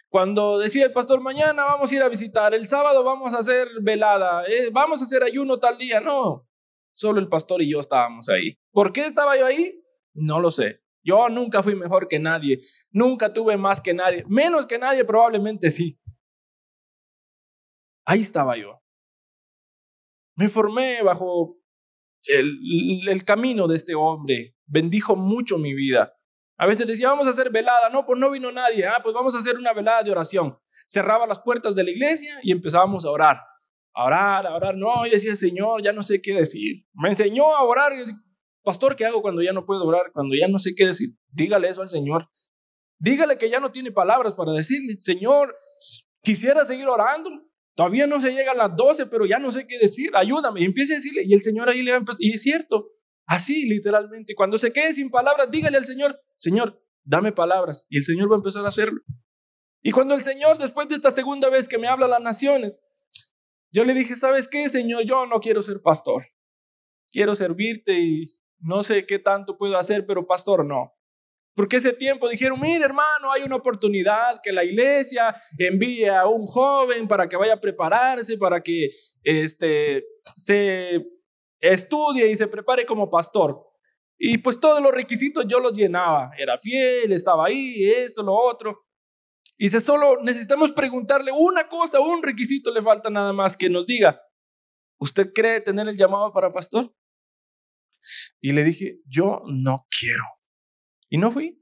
Cuando 0.09 0.59
decía 0.59 0.85
el 0.85 0.91
pastor, 0.91 1.21
mañana 1.21 1.63
vamos 1.63 1.89
a 1.89 1.95
ir 1.95 2.01
a 2.01 2.09
visitar, 2.09 2.53
el 2.53 2.67
sábado 2.67 3.01
vamos 3.01 3.33
a 3.33 3.37
hacer 3.37 3.69
velada, 3.81 4.43
eh, 4.47 4.69
vamos 4.73 4.99
a 4.99 5.05
hacer 5.05 5.23
ayuno 5.23 5.59
tal 5.59 5.77
día, 5.77 6.01
no, 6.01 6.45
solo 6.91 7.21
el 7.21 7.29
pastor 7.29 7.61
y 7.61 7.71
yo 7.71 7.79
estábamos 7.79 8.27
ahí. 8.27 8.57
¿Por 8.73 8.91
qué 8.91 9.05
estaba 9.05 9.37
yo 9.37 9.45
ahí? 9.45 9.81
No 10.13 10.41
lo 10.41 10.51
sé. 10.51 10.81
Yo 11.01 11.29
nunca 11.29 11.63
fui 11.63 11.75
mejor 11.75 12.09
que 12.09 12.19
nadie, 12.19 12.59
nunca 12.91 13.31
tuve 13.31 13.55
más 13.55 13.79
que 13.79 13.93
nadie, 13.93 14.25
menos 14.27 14.65
que 14.65 14.77
nadie 14.77 15.05
probablemente 15.05 15.69
sí. 15.69 15.97
Ahí 18.03 18.19
estaba 18.19 18.57
yo. 18.57 18.81
Me 20.35 20.49
formé 20.49 21.01
bajo 21.01 21.61
el, 22.27 23.23
camino 23.25 23.67
de 23.67 23.75
este 23.75 23.95
hombre, 23.95 24.55
bendijo 24.65 25.15
mucho 25.15 25.57
mi 25.57 25.73
vida. 25.73 26.13
A 26.57 26.65
veces 26.65 26.87
decía, 26.87 27.09
vamos 27.09 27.27
a 27.27 27.31
hacer 27.31 27.49
velada, 27.51 27.89
no, 27.89 28.05
pues 28.05 28.19
no 28.19 28.31
vino 28.31 28.51
nadie, 28.51 28.85
ah, 28.87 28.99
pues 29.03 29.13
vamos 29.13 29.35
a 29.35 29.39
hacer 29.39 29.57
una 29.57 29.73
velada 29.73 30.03
de 30.03 30.11
oración. 30.11 30.57
Cerraba 30.87 31.27
las 31.27 31.41
puertas 31.41 31.75
de 31.75 31.83
la 31.83 31.91
iglesia 31.91 32.39
y 32.43 32.51
empezábamos 32.51 33.05
a 33.05 33.11
orar. 33.11 33.37
A 33.93 34.05
orar, 34.05 34.47
a 34.47 34.55
orar. 34.55 34.75
No, 34.75 35.05
yo 35.05 35.11
decía, 35.11 35.35
Señor, 35.35 35.81
ya 35.81 35.91
no 35.91 36.03
sé 36.03 36.21
qué 36.21 36.33
decir. 36.33 36.85
Me 36.93 37.09
enseñó 37.09 37.55
a 37.55 37.63
orar. 37.63 37.93
Pastor, 38.63 38.95
¿qué 38.95 39.05
hago 39.05 39.21
cuando 39.21 39.41
ya 39.41 39.53
no 39.53 39.65
puedo 39.65 39.85
orar? 39.85 40.11
Cuando 40.13 40.35
ya 40.35 40.47
no 40.47 40.59
sé 40.59 40.73
qué 40.75 40.85
decir. 40.85 41.09
Dígale 41.31 41.69
eso 41.69 41.81
al 41.81 41.89
Señor. 41.89 42.29
Dígale 42.99 43.37
que 43.37 43.49
ya 43.49 43.59
no 43.59 43.71
tiene 43.71 43.91
palabras 43.91 44.33
para 44.33 44.51
decirle. 44.51 44.97
Señor, 44.99 45.55
quisiera 46.21 46.65
seguir 46.65 46.87
orando. 46.87 47.29
Todavía 47.75 48.07
no 48.07 48.21
se 48.21 48.31
llega 48.31 48.53
a 48.53 48.55
las 48.55 48.75
12, 48.75 49.07
pero 49.07 49.25
ya 49.25 49.37
no 49.37 49.51
sé 49.51 49.67
qué 49.67 49.77
decir. 49.77 50.15
Ayúdame. 50.15 50.61
Y 50.61 50.65
empiece 50.65 50.93
a 50.93 50.95
decirle. 50.95 51.23
Y 51.25 51.33
el 51.33 51.41
Señor 51.41 51.69
ahí 51.69 51.83
le 51.83 51.91
va 51.91 51.97
a 51.97 51.99
empezar. 51.99 52.21
Y 52.21 52.33
es 52.33 52.41
cierto. 52.41 52.91
Así, 53.27 53.65
literalmente. 53.65 54.33
Cuando 54.33 54.57
se 54.57 54.71
quede 54.71 54.93
sin 54.93 55.09
palabras, 55.09 55.49
dígale 55.51 55.77
al 55.77 55.83
Señor, 55.83 56.19
Señor, 56.37 56.81
dame 57.03 57.31
palabras. 57.31 57.85
Y 57.89 57.97
el 57.97 58.03
Señor 58.03 58.31
va 58.31 58.35
a 58.35 58.37
empezar 58.37 58.63
a 58.63 58.69
hacerlo. 58.69 59.01
Y 59.81 59.91
cuando 59.91 60.13
el 60.13 60.21
Señor, 60.21 60.57
después 60.57 60.87
de 60.87 60.95
esta 60.95 61.11
segunda 61.11 61.49
vez 61.49 61.67
que 61.67 61.77
me 61.77 61.87
habla 61.87 62.05
a 62.05 62.09
las 62.09 62.21
naciones, 62.21 62.81
yo 63.71 63.83
le 63.83 63.93
dije, 63.93 64.15
¿sabes 64.15 64.47
qué, 64.47 64.69
Señor? 64.69 65.03
Yo 65.05 65.25
no 65.25 65.39
quiero 65.39 65.61
ser 65.61 65.81
pastor. 65.81 66.25
Quiero 67.11 67.35
servirte 67.35 67.99
y 67.99 68.23
no 68.59 68.83
sé 68.83 69.05
qué 69.05 69.19
tanto 69.19 69.57
puedo 69.57 69.77
hacer, 69.77 70.05
pero 70.05 70.25
pastor 70.25 70.65
no. 70.65 70.94
Porque 71.55 71.77
ese 71.77 71.93
tiempo 71.93 72.27
dijeron, 72.27 72.59
mire 72.59 72.83
hermano, 72.83 73.31
hay 73.31 73.43
una 73.43 73.55
oportunidad 73.55 74.41
que 74.43 74.51
la 74.51 74.63
iglesia 74.63 75.33
envíe 75.57 76.05
a 76.05 76.27
un 76.27 76.45
joven 76.45 77.07
para 77.07 77.27
que 77.27 77.37
vaya 77.37 77.53
a 77.53 77.61
prepararse, 77.61 78.37
para 78.37 78.61
que 78.61 78.89
este, 79.23 80.03
se 80.35 81.01
estudie 81.61 82.29
y 82.29 82.35
se 82.35 82.47
prepare 82.47 82.85
como 82.85 83.09
pastor. 83.09 83.57
Y 84.17 84.37
pues 84.37 84.59
todos 84.59 84.81
los 84.81 84.93
requisitos 84.93 85.45
yo 85.47 85.59
los 85.59 85.77
llenaba. 85.77 86.31
Era 86.37 86.57
fiel, 86.57 87.13
estaba 87.13 87.47
ahí, 87.47 87.89
esto, 87.89 88.21
lo 88.21 88.33
otro. 88.33 88.85
Y 89.57 89.69
si 89.69 89.79
solo 89.79 90.21
necesitamos 90.21 90.73
preguntarle 90.73 91.31
una 91.31 91.69
cosa, 91.69 92.01
un 92.01 92.21
requisito 92.21 92.71
le 92.71 92.81
falta 92.81 93.09
nada 93.09 93.31
más 93.31 93.55
que 93.55 93.69
nos 93.69 93.87
diga, 93.87 94.21
¿usted 94.99 95.31
cree 95.33 95.61
tener 95.61 95.87
el 95.87 95.95
llamado 95.95 96.33
para 96.33 96.51
pastor? 96.51 96.93
Y 98.41 98.51
le 98.51 98.63
dije, 98.63 98.99
yo 99.05 99.41
no 99.45 99.87
quiero. 99.89 100.34
Y 101.15 101.17
no 101.17 101.31
fui. 101.31 101.57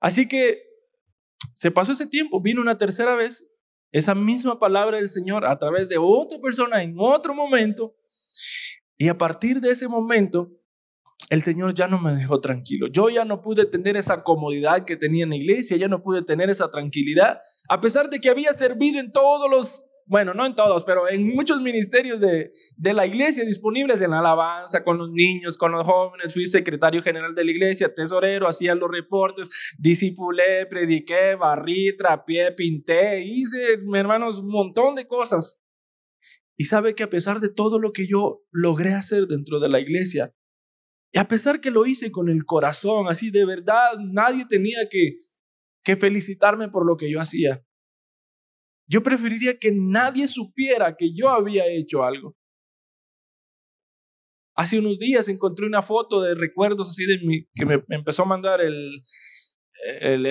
Así 0.00 0.26
que 0.26 0.62
se 1.54 1.70
pasó 1.70 1.92
ese 1.92 2.06
tiempo, 2.06 2.40
vino 2.40 2.62
una 2.62 2.78
tercera 2.78 3.14
vez 3.14 3.46
esa 3.92 4.14
misma 4.14 4.58
palabra 4.58 4.96
del 4.96 5.10
Señor 5.10 5.44
a 5.44 5.58
través 5.58 5.86
de 5.90 5.98
otra 5.98 6.38
persona 6.38 6.82
en 6.82 6.94
otro 6.96 7.34
momento. 7.34 7.94
Y 8.96 9.08
a 9.08 9.18
partir 9.18 9.60
de 9.60 9.70
ese 9.70 9.86
momento, 9.86 10.50
el 11.28 11.42
Señor 11.42 11.74
ya 11.74 11.88
no 11.88 11.98
me 11.98 12.14
dejó 12.14 12.40
tranquilo. 12.40 12.86
Yo 12.86 13.10
ya 13.10 13.26
no 13.26 13.42
pude 13.42 13.66
tener 13.66 13.98
esa 13.98 14.22
comodidad 14.22 14.86
que 14.86 14.96
tenía 14.96 15.24
en 15.24 15.30
la 15.30 15.36
iglesia, 15.36 15.76
ya 15.76 15.88
no 15.88 16.02
pude 16.02 16.22
tener 16.22 16.48
esa 16.48 16.70
tranquilidad, 16.70 17.40
a 17.68 17.82
pesar 17.82 18.08
de 18.08 18.18
que 18.18 18.30
había 18.30 18.54
servido 18.54 18.98
en 18.98 19.12
todos 19.12 19.50
los 19.50 19.82
bueno, 20.08 20.34
no 20.34 20.46
en 20.46 20.54
todos, 20.54 20.84
pero 20.84 21.08
en 21.08 21.34
muchos 21.34 21.60
ministerios 21.60 22.20
de, 22.20 22.50
de, 22.76 22.94
la 22.94 23.06
iglesia 23.06 23.44
disponibles 23.44 24.00
en 24.00 24.12
la 24.12 24.20
alabanza, 24.20 24.84
con 24.84 24.98
los 24.98 25.10
niños, 25.10 25.58
con 25.58 25.72
los 25.72 25.84
jóvenes. 25.84 26.32
Fui 26.32 26.46
secretario 26.46 27.02
general 27.02 27.34
de 27.34 27.44
la 27.44 27.50
iglesia, 27.50 27.92
tesorero, 27.92 28.46
hacía 28.46 28.76
los 28.76 28.88
reportes, 28.88 29.74
disipulé, 29.78 30.66
prediqué, 30.66 31.34
barrí, 31.34 31.96
trapié, 31.96 32.52
pinté, 32.52 33.24
hice, 33.24 33.80
hermanos, 33.94 34.38
un 34.38 34.48
montón 34.48 34.94
de 34.94 35.08
cosas. 35.08 35.60
Y 36.56 36.66
sabe 36.66 36.94
que 36.94 37.02
a 37.02 37.10
pesar 37.10 37.40
de 37.40 37.48
todo 37.48 37.80
lo 37.80 37.92
que 37.92 38.06
yo 38.06 38.44
logré 38.52 38.94
hacer 38.94 39.26
dentro 39.26 39.58
de 39.58 39.68
la 39.68 39.80
iglesia, 39.80 40.32
y 41.12 41.18
a 41.18 41.26
pesar 41.26 41.60
que 41.60 41.70
lo 41.70 41.84
hice 41.84 42.12
con 42.12 42.28
el 42.28 42.44
corazón, 42.44 43.08
así 43.08 43.30
de 43.30 43.44
verdad, 43.44 43.98
nadie 43.98 44.46
tenía 44.46 44.88
que, 44.88 45.16
que 45.82 45.96
felicitarme 45.96 46.68
por 46.68 46.86
lo 46.86 46.96
que 46.96 47.10
yo 47.10 47.20
hacía. 47.20 47.64
Yo 48.88 49.02
preferiría 49.02 49.58
que 49.58 49.72
nadie 49.72 50.28
supiera 50.28 50.96
que 50.96 51.12
yo 51.12 51.30
había 51.30 51.66
hecho 51.66 52.04
algo. 52.04 52.36
Hace 54.54 54.78
unos 54.78 54.98
días 54.98 55.28
encontré 55.28 55.66
una 55.66 55.82
foto 55.82 56.22
de 56.22 56.34
recuerdos 56.34 56.88
así 56.88 57.04
que 57.54 57.66
me 57.66 57.84
empezó 57.90 58.22
a 58.22 58.26
mandar 58.26 58.60
el, 58.60 59.02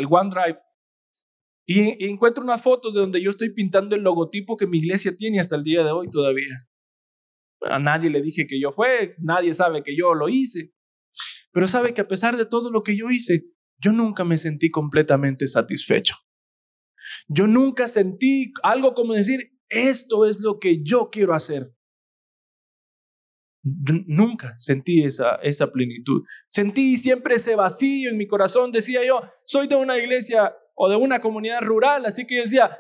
OneDrive. 0.10 0.58
Y, 1.68 2.06
encuentro 2.06 2.44
unas 2.44 2.62
fotos 2.62 2.94
de 2.94 3.02
donde 3.02 3.22
yo 3.22 3.30
estoy 3.30 3.54
pintando 3.54 3.96
el 3.96 4.02
logotipo 4.02 4.58
que 4.58 4.68
mi 4.68 4.80
iglesia 4.80 5.16
tiene 5.16 5.40
hasta 5.40 5.56
el 5.56 5.64
día 5.64 5.84
de 5.84 5.92
hoy 5.92 6.10
todavía. 6.10 6.68
A 7.62 7.80
nadie 7.80 8.10
le 8.10 8.22
dije 8.22 8.46
que 8.48 8.60
yo 8.60 8.72
fue, 8.72 9.16
nadie 9.20 9.54
sabe 9.54 9.84
que 9.84 9.96
yo 9.96 10.14
lo 10.14 10.30
hice. 10.30 10.74
Pero 11.52 11.68
sabe 11.68 11.94
que 11.94 12.02
a 12.02 12.08
pesar 12.08 12.38
de 12.38 12.46
todo 12.46 12.72
lo 12.72 12.84
que 12.84 12.98
yo 12.98 13.10
hice, 13.10 13.46
yo 13.80 13.92
nunca 13.92 14.24
me 14.24 14.38
sentí 14.38 14.72
completamente 14.72 15.48
satisfecho. 15.48 16.16
Yo 17.28 17.48
nunca 17.48 17.88
sentí 17.88 18.54
algo 18.64 18.94
como 18.94 19.14
decir, 19.14 19.52
esto 19.70 20.26
es 20.26 20.40
lo 20.40 20.60
que 20.60 20.84
yo 20.84 21.10
quiero 21.12 21.34
hacer. 21.34 21.72
Nunca 23.64 24.54
sentí 24.60 25.04
esa, 25.04 25.36
esa 25.42 25.72
plenitud. 25.72 26.24
Sentí 26.50 26.98
siempre 26.98 27.36
ese 27.36 27.56
vacío 27.56 28.12
en 28.12 28.18
mi 28.18 28.28
corazón. 28.28 28.72
Decía 28.72 29.04
yo, 29.06 29.22
soy 29.46 29.68
de 29.68 29.76
una 29.76 29.98
iglesia 29.98 30.54
o 30.76 30.90
de 30.90 30.96
una 30.96 31.20
comunidad 31.20 31.62
rural, 31.62 32.06
así 32.06 32.28
que 32.28 32.36
yo 32.36 32.42
decía, 32.42 32.78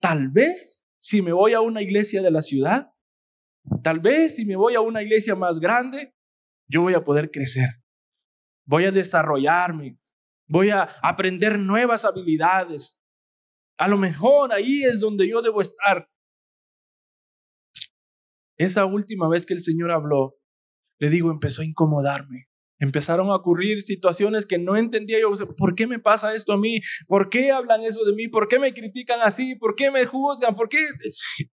tal 0.00 0.28
vez 0.28 0.86
si 0.98 1.22
me 1.22 1.32
voy 1.32 1.54
a 1.54 1.60
una 1.60 1.82
iglesia 1.82 2.22
de 2.22 2.30
la 2.30 2.42
ciudad, 2.42 2.92
tal 3.82 4.00
vez 4.00 4.36
si 4.36 4.44
me 4.44 4.56
voy 4.56 4.74
a 4.74 4.80
una 4.80 5.02
iglesia 5.02 5.34
más 5.34 5.58
grande, 5.58 6.14
yo 6.68 6.82
voy 6.82 6.94
a 6.94 7.02
poder 7.02 7.30
crecer. 7.30 7.68
Voy 8.66 8.84
a 8.84 8.90
desarrollarme, 8.90 9.98
voy 10.46 10.70
a 10.70 10.82
aprender 11.02 11.58
nuevas 11.58 12.04
habilidades, 12.04 13.02
a 13.78 13.88
lo 13.88 13.96
mejor 13.96 14.52
ahí 14.52 14.82
es 14.82 15.00
donde 15.00 15.28
yo 15.28 15.40
debo 15.40 15.60
estar. 15.60 16.10
Esa 18.56 18.84
última 18.84 19.28
vez 19.28 19.46
que 19.46 19.54
el 19.54 19.60
Señor 19.60 19.92
habló, 19.92 20.36
le 20.98 21.08
digo, 21.08 21.30
empezó 21.30 21.62
a 21.62 21.64
incomodarme. 21.64 22.48
Empezaron 22.80 23.28
a 23.30 23.36
ocurrir 23.36 23.82
situaciones 23.82 24.46
que 24.46 24.58
no 24.58 24.76
entendía 24.76 25.20
yo. 25.20 25.32
¿Por 25.56 25.74
qué 25.76 25.86
me 25.86 26.00
pasa 26.00 26.34
esto 26.34 26.52
a 26.52 26.58
mí? 26.58 26.80
¿Por 27.06 27.28
qué 27.28 27.52
hablan 27.52 27.82
eso 27.82 28.04
de 28.04 28.12
mí? 28.12 28.28
¿Por 28.28 28.48
qué 28.48 28.58
me 28.58 28.72
critican 28.72 29.20
así? 29.20 29.54
¿Por 29.54 29.74
qué 29.76 29.90
me 29.90 30.04
juzgan? 30.06 30.54
¿Por 30.54 30.68
qué? 30.68 30.78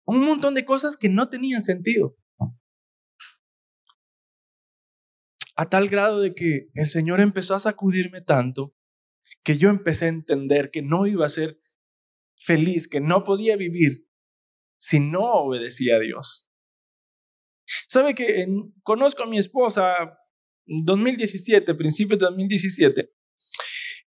Un 0.06 0.26
montón 0.26 0.56
de 0.56 0.66
cosas 0.66 0.98
que 0.98 1.10
no 1.10 1.30
tenían 1.30 1.62
sentido. 1.62 2.16
A 5.56 5.70
tal 5.70 5.90
grado 5.90 6.22
de 6.22 6.34
que 6.34 6.70
el 6.74 6.88
Señor 6.88 7.22
empezó 7.22 7.56
a 7.56 7.60
sacudirme 7.60 8.22
tanto 8.22 8.76
que 9.44 9.58
yo 9.58 9.70
empecé 9.70 10.06
a 10.06 10.10
entender 10.10 10.70
que 10.72 10.82
no 10.82 11.08
iba 11.08 11.26
a 11.26 11.30
ser 11.30 11.60
feliz 12.40 12.88
que 12.88 13.00
no 13.00 13.24
podía 13.24 13.56
vivir 13.56 14.08
si 14.78 15.00
no 15.00 15.24
obedecía 15.24 15.96
a 15.96 16.00
Dios. 16.00 16.50
¿Sabe 17.88 18.14
que 18.14 18.46
conozco 18.84 19.24
a 19.24 19.28
mi 19.28 19.38
esposa 19.38 19.84
en 20.68 20.86
2017, 20.86 21.74
principios 21.76 22.20
de 22.20 22.26
2017? 22.26 23.12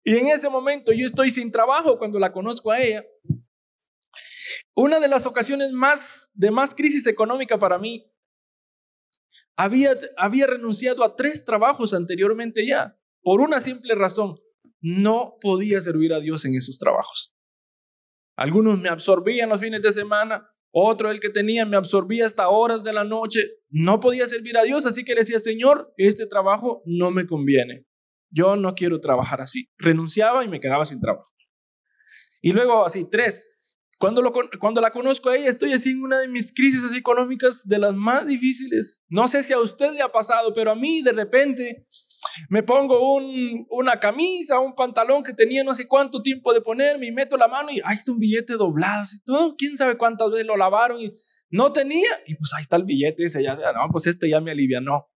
Y 0.04 0.16
en 0.16 0.28
ese 0.28 0.48
momento 0.48 0.92
yo 0.92 1.06
estoy 1.06 1.30
sin 1.30 1.50
trabajo 1.50 1.98
cuando 1.98 2.18
la 2.18 2.32
conozco 2.32 2.70
a 2.70 2.80
ella. 2.80 3.04
Una 4.74 5.00
de 5.00 5.08
las 5.08 5.26
ocasiones 5.26 5.72
más 5.72 6.30
de 6.34 6.50
más 6.50 6.74
crisis 6.74 7.06
económica 7.06 7.58
para 7.58 7.78
mí, 7.78 8.10
había, 9.56 9.98
había 10.16 10.46
renunciado 10.46 11.02
a 11.02 11.16
tres 11.16 11.44
trabajos 11.44 11.92
anteriormente 11.92 12.64
ya, 12.64 12.96
por 13.22 13.40
una 13.40 13.58
simple 13.58 13.96
razón, 13.96 14.38
no 14.80 15.34
podía 15.40 15.80
servir 15.80 16.12
a 16.12 16.20
Dios 16.20 16.44
en 16.44 16.54
esos 16.54 16.78
trabajos. 16.78 17.36
Algunos 18.38 18.78
me 18.78 18.88
absorbían 18.88 19.48
los 19.48 19.60
fines 19.60 19.82
de 19.82 19.90
semana, 19.90 20.48
otro 20.70 21.10
el 21.10 21.18
que 21.18 21.28
tenía 21.28 21.66
me 21.66 21.76
absorbía 21.76 22.24
hasta 22.24 22.48
horas 22.48 22.84
de 22.84 22.92
la 22.92 23.02
noche. 23.02 23.40
No 23.68 23.98
podía 23.98 24.28
servir 24.28 24.56
a 24.56 24.62
Dios, 24.62 24.86
así 24.86 25.04
que 25.04 25.12
le 25.12 25.22
decía, 25.22 25.40
Señor, 25.40 25.92
este 25.96 26.24
trabajo 26.24 26.80
no 26.86 27.10
me 27.10 27.26
conviene. 27.26 27.84
yo 28.30 28.54
no 28.54 28.76
quiero 28.76 29.00
trabajar 29.00 29.40
así. 29.40 29.68
Renunciaba 29.76 30.44
y 30.44 30.48
me 30.48 30.60
quedaba 30.60 30.84
sin 30.84 31.00
trabajo. 31.00 31.32
Y 32.40 32.52
luego 32.52 32.86
así, 32.86 33.08
tres, 33.10 33.44
cuando, 33.98 34.22
lo, 34.22 34.32
la 34.80 34.90
conozco 34.92 35.30
a 35.30 35.36
ella, 35.36 35.48
estoy 35.48 35.72
así 35.72 35.90
en 35.90 36.02
una 36.02 36.20
de 36.20 36.28
mis 36.28 36.52
crisis 36.54 36.94
económicas 36.94 37.66
de 37.66 37.78
las 37.78 37.92
más 37.92 38.24
difíciles. 38.24 39.02
No 39.08 39.26
sé 39.26 39.42
si 39.42 39.52
a 39.52 39.58
usted 39.58 39.90
le 39.90 40.00
ha 40.00 40.12
pasado, 40.12 40.54
pero 40.54 40.70
a 40.70 40.76
mí 40.76 41.02
de 41.02 41.10
repente 41.10 41.88
me 42.48 42.62
pongo 42.62 43.14
un, 43.16 43.66
una 43.70 43.98
camisa, 44.00 44.58
un 44.58 44.74
pantalón 44.74 45.22
que 45.22 45.32
tenía 45.32 45.64
no 45.64 45.74
sé 45.74 45.86
cuánto 45.86 46.22
tiempo 46.22 46.52
de 46.52 46.60
ponerme 46.60 47.06
y 47.06 47.12
meto 47.12 47.36
la 47.36 47.48
mano 47.48 47.70
y 47.70 47.80
ahí 47.84 47.94
está 47.94 48.12
un 48.12 48.18
billete 48.18 48.54
doblado, 48.54 49.02
así 49.02 49.22
todo, 49.24 49.54
quién 49.56 49.76
sabe 49.76 49.96
cuántas 49.96 50.30
veces 50.30 50.46
lo 50.46 50.56
lavaron 50.56 51.00
y 51.00 51.12
no 51.50 51.72
tenía 51.72 52.08
y 52.26 52.34
pues 52.34 52.52
ahí 52.56 52.62
está 52.62 52.76
el 52.76 52.84
billete, 52.84 53.24
ese 53.24 53.42
ya, 53.42 53.54
no, 53.54 53.88
pues 53.90 54.06
este 54.06 54.28
ya 54.28 54.40
me 54.40 54.52
alivianó. 54.52 55.08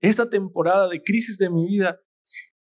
Esta 0.00 0.30
temporada 0.30 0.88
de 0.88 1.02
crisis 1.02 1.36
de 1.36 1.50
mi 1.50 1.66
vida, 1.66 2.00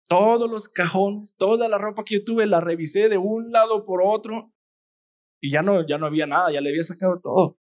todos 0.09 0.51
los 0.51 0.69
cajones, 0.69 1.35
toda 1.37 1.69
la 1.69 1.79
ropa 1.79 2.05
que 2.05 2.17
yo 2.17 2.25
tuve 2.25 2.47
la 2.47 2.61
revisé 2.61 3.09
de 3.09 3.17
un 3.17 3.51
lado 3.51 3.87
por 3.87 4.03
otro 4.05 4.53
y 5.41 5.51
ya 5.51 5.63
no, 5.63 5.87
ya 5.87 5.99
no 5.99 6.07
había 6.07 6.27
nada, 6.27 6.53
ya 6.53 6.61
le 6.61 6.71
había 6.71 6.83
sacado 6.83 7.21
todo. 7.23 7.59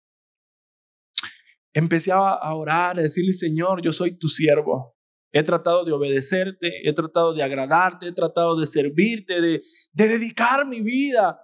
Empecé 1.74 2.12
a 2.12 2.54
orar, 2.54 2.98
a 2.98 3.02
decirle, 3.02 3.32
Señor, 3.32 3.82
yo 3.82 3.92
soy 3.92 4.16
tu 4.16 4.28
siervo. 4.28 4.97
He 5.32 5.42
tratado 5.42 5.84
de 5.84 5.92
obedecerte, 5.92 6.88
he 6.88 6.92
tratado 6.92 7.34
de 7.34 7.42
agradarte, 7.42 8.08
he 8.08 8.12
tratado 8.12 8.58
de 8.58 8.66
servirte, 8.66 9.40
de, 9.40 9.60
de 9.92 10.08
dedicar 10.08 10.66
mi 10.66 10.80
vida 10.80 11.38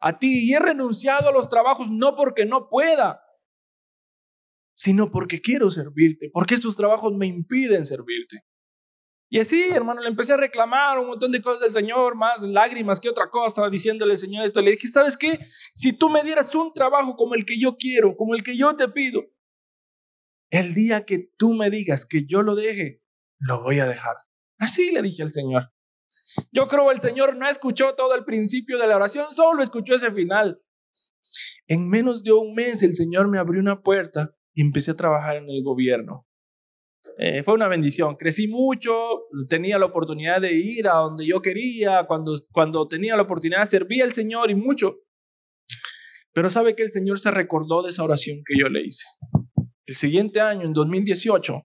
a 0.00 0.18
ti. 0.18 0.48
Y 0.48 0.54
he 0.54 0.58
renunciado 0.58 1.28
a 1.28 1.32
los 1.32 1.48
trabajos 1.48 1.90
no 1.90 2.16
porque 2.16 2.46
no 2.46 2.68
pueda, 2.68 3.20
sino 4.74 5.10
porque 5.10 5.40
quiero 5.40 5.70
servirte, 5.70 6.30
porque 6.32 6.54
estos 6.54 6.76
trabajos 6.76 7.12
me 7.14 7.26
impiden 7.26 7.84
servirte. 7.84 8.44
Y 9.28 9.40
así, 9.40 9.60
hermano, 9.60 10.00
le 10.02 10.08
empecé 10.08 10.34
a 10.34 10.36
reclamar 10.36 10.98
un 10.98 11.08
montón 11.08 11.32
de 11.32 11.42
cosas 11.42 11.60
del 11.60 11.72
Señor, 11.72 12.14
más 12.14 12.42
lágrimas 12.42 13.00
que 13.00 13.08
otra 13.08 13.28
cosa, 13.28 13.68
diciéndole, 13.68 14.16
Señor, 14.16 14.46
esto. 14.46 14.62
Le 14.62 14.70
dije, 14.72 14.86
¿sabes 14.86 15.16
qué? 15.16 15.38
Si 15.74 15.92
tú 15.92 16.08
me 16.08 16.22
dieras 16.22 16.54
un 16.54 16.72
trabajo 16.72 17.16
como 17.16 17.34
el 17.34 17.44
que 17.44 17.58
yo 17.58 17.76
quiero, 17.76 18.16
como 18.16 18.34
el 18.36 18.44
que 18.44 18.56
yo 18.56 18.76
te 18.76 18.88
pido, 18.88 19.24
el 20.50 20.74
día 20.74 21.04
que 21.04 21.30
tú 21.36 21.54
me 21.54 21.70
digas 21.70 22.06
que 22.06 22.24
yo 22.24 22.42
lo 22.42 22.54
deje, 22.54 23.02
lo 23.38 23.62
voy 23.62 23.80
a 23.80 23.86
dejar. 23.86 24.16
Así 24.58 24.90
le 24.90 25.02
dije 25.02 25.22
al 25.22 25.28
Señor. 25.28 25.70
Yo 26.52 26.66
creo 26.66 26.90
el 26.90 26.98
Señor 26.98 27.36
no 27.36 27.48
escuchó 27.48 27.94
todo 27.94 28.14
el 28.14 28.24
principio 28.24 28.78
de 28.78 28.86
la 28.86 28.96
oración, 28.96 29.34
solo 29.34 29.62
escuchó 29.62 29.94
ese 29.94 30.10
final. 30.10 30.60
En 31.66 31.88
menos 31.88 32.22
de 32.22 32.32
un 32.32 32.54
mes 32.54 32.82
el 32.82 32.94
Señor 32.94 33.28
me 33.28 33.38
abrió 33.38 33.60
una 33.60 33.82
puerta 33.82 34.34
y 34.54 34.62
empecé 34.62 34.92
a 34.92 34.96
trabajar 34.96 35.36
en 35.36 35.50
el 35.50 35.62
gobierno. 35.62 36.26
Eh, 37.18 37.42
fue 37.42 37.54
una 37.54 37.68
bendición. 37.68 38.16
Crecí 38.16 38.46
mucho, 38.46 38.92
tenía 39.48 39.78
la 39.78 39.86
oportunidad 39.86 40.40
de 40.40 40.52
ir 40.52 40.88
a 40.88 40.96
donde 40.96 41.26
yo 41.26 41.40
quería, 41.40 42.04
cuando, 42.06 42.32
cuando 42.52 42.86
tenía 42.88 43.16
la 43.16 43.22
oportunidad 43.22 43.64
servía 43.64 44.04
al 44.04 44.12
Señor 44.12 44.50
y 44.50 44.54
mucho. 44.54 44.96
Pero 46.32 46.50
sabe 46.50 46.76
que 46.76 46.82
el 46.82 46.90
Señor 46.90 47.18
se 47.18 47.30
recordó 47.30 47.82
de 47.82 47.88
esa 47.88 48.04
oración 48.04 48.42
que 48.46 48.58
yo 48.58 48.68
le 48.68 48.84
hice. 48.84 49.06
El 49.86 49.94
siguiente 49.94 50.40
año, 50.40 50.66
en 50.66 50.72
2018, 50.74 51.62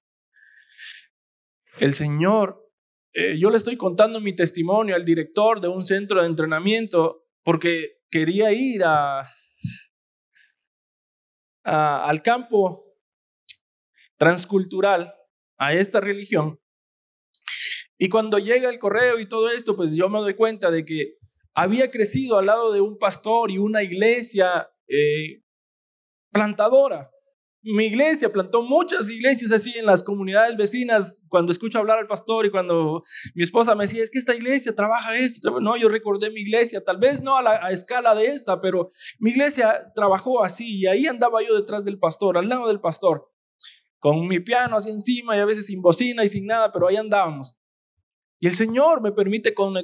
el 1.82 1.94
Señor, 1.94 2.72
eh, 3.12 3.40
yo 3.40 3.50
le 3.50 3.58
estoy 3.58 3.76
contando 3.76 4.22
mi 4.22 4.36
testimonio 4.36 4.96
al 4.96 5.04
director 5.04 5.60
de 5.60 5.68
un 5.68 5.82
centro 5.82 6.22
de 6.22 6.28
entrenamiento 6.28 7.26
porque 7.44 8.04
quería 8.12 8.52
ir 8.52 8.84
al 11.64 12.22
campo 12.22 12.86
transcultural 14.16 15.12
a 15.58 15.74
esta 15.74 16.00
religión. 16.00 16.60
Y 17.98 18.10
cuando 18.10 18.38
llega 18.38 18.70
el 18.70 18.78
correo 18.78 19.20
y 19.20 19.28
todo 19.28 19.50
esto, 19.50 19.76
pues 19.76 19.96
yo 19.96 20.08
me 20.08 20.20
doy 20.20 20.36
cuenta 20.36 20.70
de 20.70 20.86
que 20.86 21.16
había 21.56 21.90
crecido 21.90 22.38
al 22.38 22.46
lado 22.46 22.72
de 22.72 22.82
un 22.82 23.00
pastor 23.00 23.50
y 23.50 23.58
una 23.58 23.82
iglesia 23.82 24.70
eh, 24.88 25.42
plantadora. 26.32 27.10
Mi 27.63 27.86
iglesia 27.86 28.32
plantó 28.32 28.63
muchas 28.63 29.10
iglesias 29.10 29.51
así 29.51 29.72
en 29.77 29.86
las 29.86 30.01
comunidades 30.03 30.58
vecinas. 30.58 31.24
Cuando 31.30 31.52
escucho 31.52 31.80
hablar 31.80 32.00
al 32.00 32.08
pastor 32.08 32.45
y 32.45 32.52
cuando 32.52 33.04
mi 33.36 33.43
esposa 33.43 33.76
me 33.76 33.84
decía, 33.84 34.04
es 34.04 34.10
que 34.10 34.19
esta 34.19 34.36
iglesia 34.36 34.76
trabaja 34.76 35.15
esto. 35.15 35.60
No, 35.60 35.78
yo 35.78 35.89
recordé 35.89 36.32
mi 36.32 36.41
iglesia, 36.41 36.84
tal 36.84 36.97
vez 36.97 37.21
no 37.21 37.38
a 37.38 37.41
la 37.41 37.69
escala 37.69 38.15
de 38.15 38.28
esta, 38.28 38.60
pero 38.62 38.91
mi 39.19 39.32
iglesia 39.32 39.91
trabajó 39.95 40.43
así 40.43 40.80
y 40.80 40.88
ahí 40.88 41.06
andaba 41.06 41.41
yo 41.45 41.56
detrás 41.56 41.86
del 41.86 42.00
pastor, 42.00 42.38
al 42.38 42.50
lado 42.50 42.67
del 42.67 42.80
pastor 42.80 43.32
con 44.02 44.28
mi 44.28 44.39
piano 44.39 44.78
así 44.78 44.89
encima 44.89 45.38
y 45.38 45.39
a 45.39 45.45
veces 45.45 45.67
sin 45.67 45.82
bocina 45.82 46.26
y 46.26 46.28
sin 46.28 46.47
nada, 46.47 46.74
pero 46.74 46.88
ahí 46.88 46.95
andábamos. 46.97 47.56
Y 48.39 48.47
el 48.47 48.56
Señor 48.56 49.00
me 49.00 49.12
permite 49.12 49.54
con, 49.54 49.76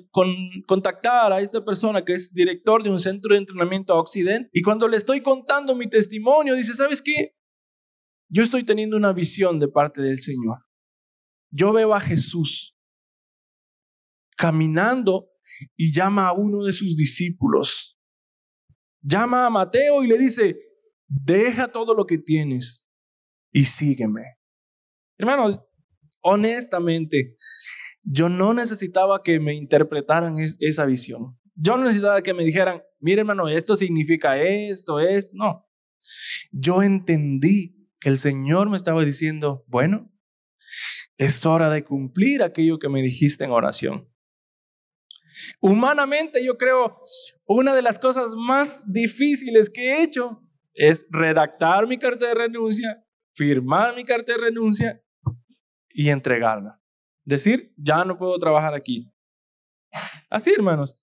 contactar 0.65 1.31
a 1.31 1.39
esta 1.39 1.63
persona 1.63 2.03
que 2.03 2.13
es 2.13 2.33
director 2.33 2.81
de 2.81 2.89
un 2.89 2.97
centro 2.97 3.33
de 3.33 3.39
entrenamiento 3.39 3.93
a 3.93 4.01
Occidente. 4.01 4.49
Y 4.51 4.63
cuando 4.63 4.87
le 4.87 4.97
estoy 4.97 5.21
contando 5.21 5.75
mi 5.75 5.87
testimonio, 5.87 6.55
dice, 6.55 6.73
¿sabes 6.73 7.03
qué? 7.03 7.35
Yo 8.29 8.43
estoy 8.43 8.65
teniendo 8.65 8.97
una 8.97 9.13
visión 9.13 9.59
de 9.59 9.67
parte 9.67 10.01
del 10.01 10.17
Señor. 10.17 10.65
Yo 11.49 11.71
veo 11.71 11.93
a 11.93 11.99
Jesús 12.01 12.75
caminando 14.35 15.29
y 15.75 15.93
llama 15.93 16.27
a 16.27 16.33
uno 16.33 16.63
de 16.63 16.73
sus 16.73 16.95
discípulos. 16.95 17.97
Llama 19.01 19.45
a 19.45 19.49
Mateo 19.49 20.03
y 20.03 20.07
le 20.07 20.17
dice, 20.17 20.57
deja 21.07 21.71
todo 21.71 21.95
lo 21.95 22.05
que 22.05 22.17
tienes 22.17 22.87
y 23.51 23.63
sígueme. 23.63 24.23
Hermanos, 25.17 25.61
honestamente, 26.21 27.37
yo 28.03 28.29
no 28.29 28.53
necesitaba 28.53 29.23
que 29.23 29.39
me 29.39 29.53
interpretaran 29.53 30.35
esa 30.59 30.85
visión. 30.85 31.37
Yo 31.55 31.77
no 31.77 31.85
necesitaba 31.85 32.21
que 32.21 32.33
me 32.33 32.43
dijeran, 32.43 32.81
mire 32.99 33.21
hermano, 33.21 33.47
esto 33.47 33.75
significa 33.75 34.37
esto, 34.37 34.99
esto. 34.99 35.31
No. 35.33 35.65
Yo 36.51 36.83
entendí 36.83 37.76
que 37.99 38.09
el 38.09 38.17
Señor 38.17 38.69
me 38.69 38.77
estaba 38.77 39.03
diciendo, 39.03 39.63
bueno, 39.67 40.11
es 41.17 41.45
hora 41.45 41.69
de 41.69 41.83
cumplir 41.83 42.43
aquello 42.43 42.79
que 42.79 42.89
me 42.89 43.01
dijiste 43.01 43.43
en 43.43 43.51
oración. 43.51 44.07
Humanamente 45.59 46.43
yo 46.43 46.57
creo 46.57 46.97
una 47.45 47.73
de 47.73 47.81
las 47.81 47.99
cosas 47.99 48.31
más 48.35 48.83
difíciles 48.91 49.69
que 49.69 49.93
he 49.93 50.03
hecho 50.03 50.41
es 50.73 51.07
redactar 51.09 51.87
mi 51.87 51.97
carta 51.97 52.27
de 52.27 52.35
renuncia, 52.35 53.03
firmar 53.33 53.95
mi 53.95 54.03
carta 54.03 54.33
de 54.33 54.37
renuncia 54.39 55.03
y 55.89 56.09
entregarla. 56.09 56.79
Decir, 57.23 57.73
ya 57.77 58.05
no 58.05 58.17
puedo 58.17 58.37
trabajar 58.37 58.73
aquí. 58.73 59.11
Así, 60.29 60.51
hermanos. 60.51 60.95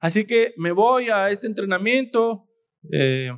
Así 0.00 0.24
que 0.24 0.54
me 0.56 0.72
voy 0.72 1.10
a 1.10 1.30
este 1.30 1.46
entrenamiento. 1.46 2.48
Eh, 2.90 3.30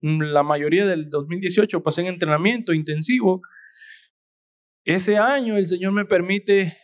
la 0.00 0.42
mayoría 0.42 0.86
del 0.86 1.10
2018 1.10 1.82
pasé 1.82 2.02
en 2.02 2.08
entrenamiento 2.08 2.72
intensivo. 2.72 3.42
Ese 4.84 5.18
año 5.18 5.56
el 5.56 5.66
Señor 5.66 5.92
me 5.92 6.04
permite 6.04 6.76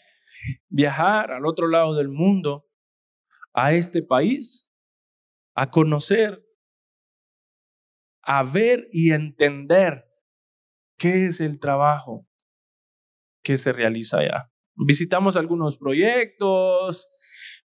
viajar 0.68 1.33
al 1.33 1.46
otro 1.46 1.68
lado 1.68 1.94
del 1.94 2.09
mundo, 2.09 2.66
a 3.55 3.72
este 3.72 4.02
país, 4.02 4.70
a 5.55 5.70
conocer, 5.70 6.44
a 8.22 8.42
ver 8.42 8.88
y 8.92 9.12
entender 9.12 10.07
¿Qué 10.98 11.26
es 11.26 11.40
el 11.40 11.61
trabajo 11.61 12.26
que 13.42 13.59
se 13.59 13.72
realiza 13.72 14.18
allá? 14.18 14.50
Visitamos 14.74 15.37
algunos 15.37 15.76
proyectos, 15.76 17.09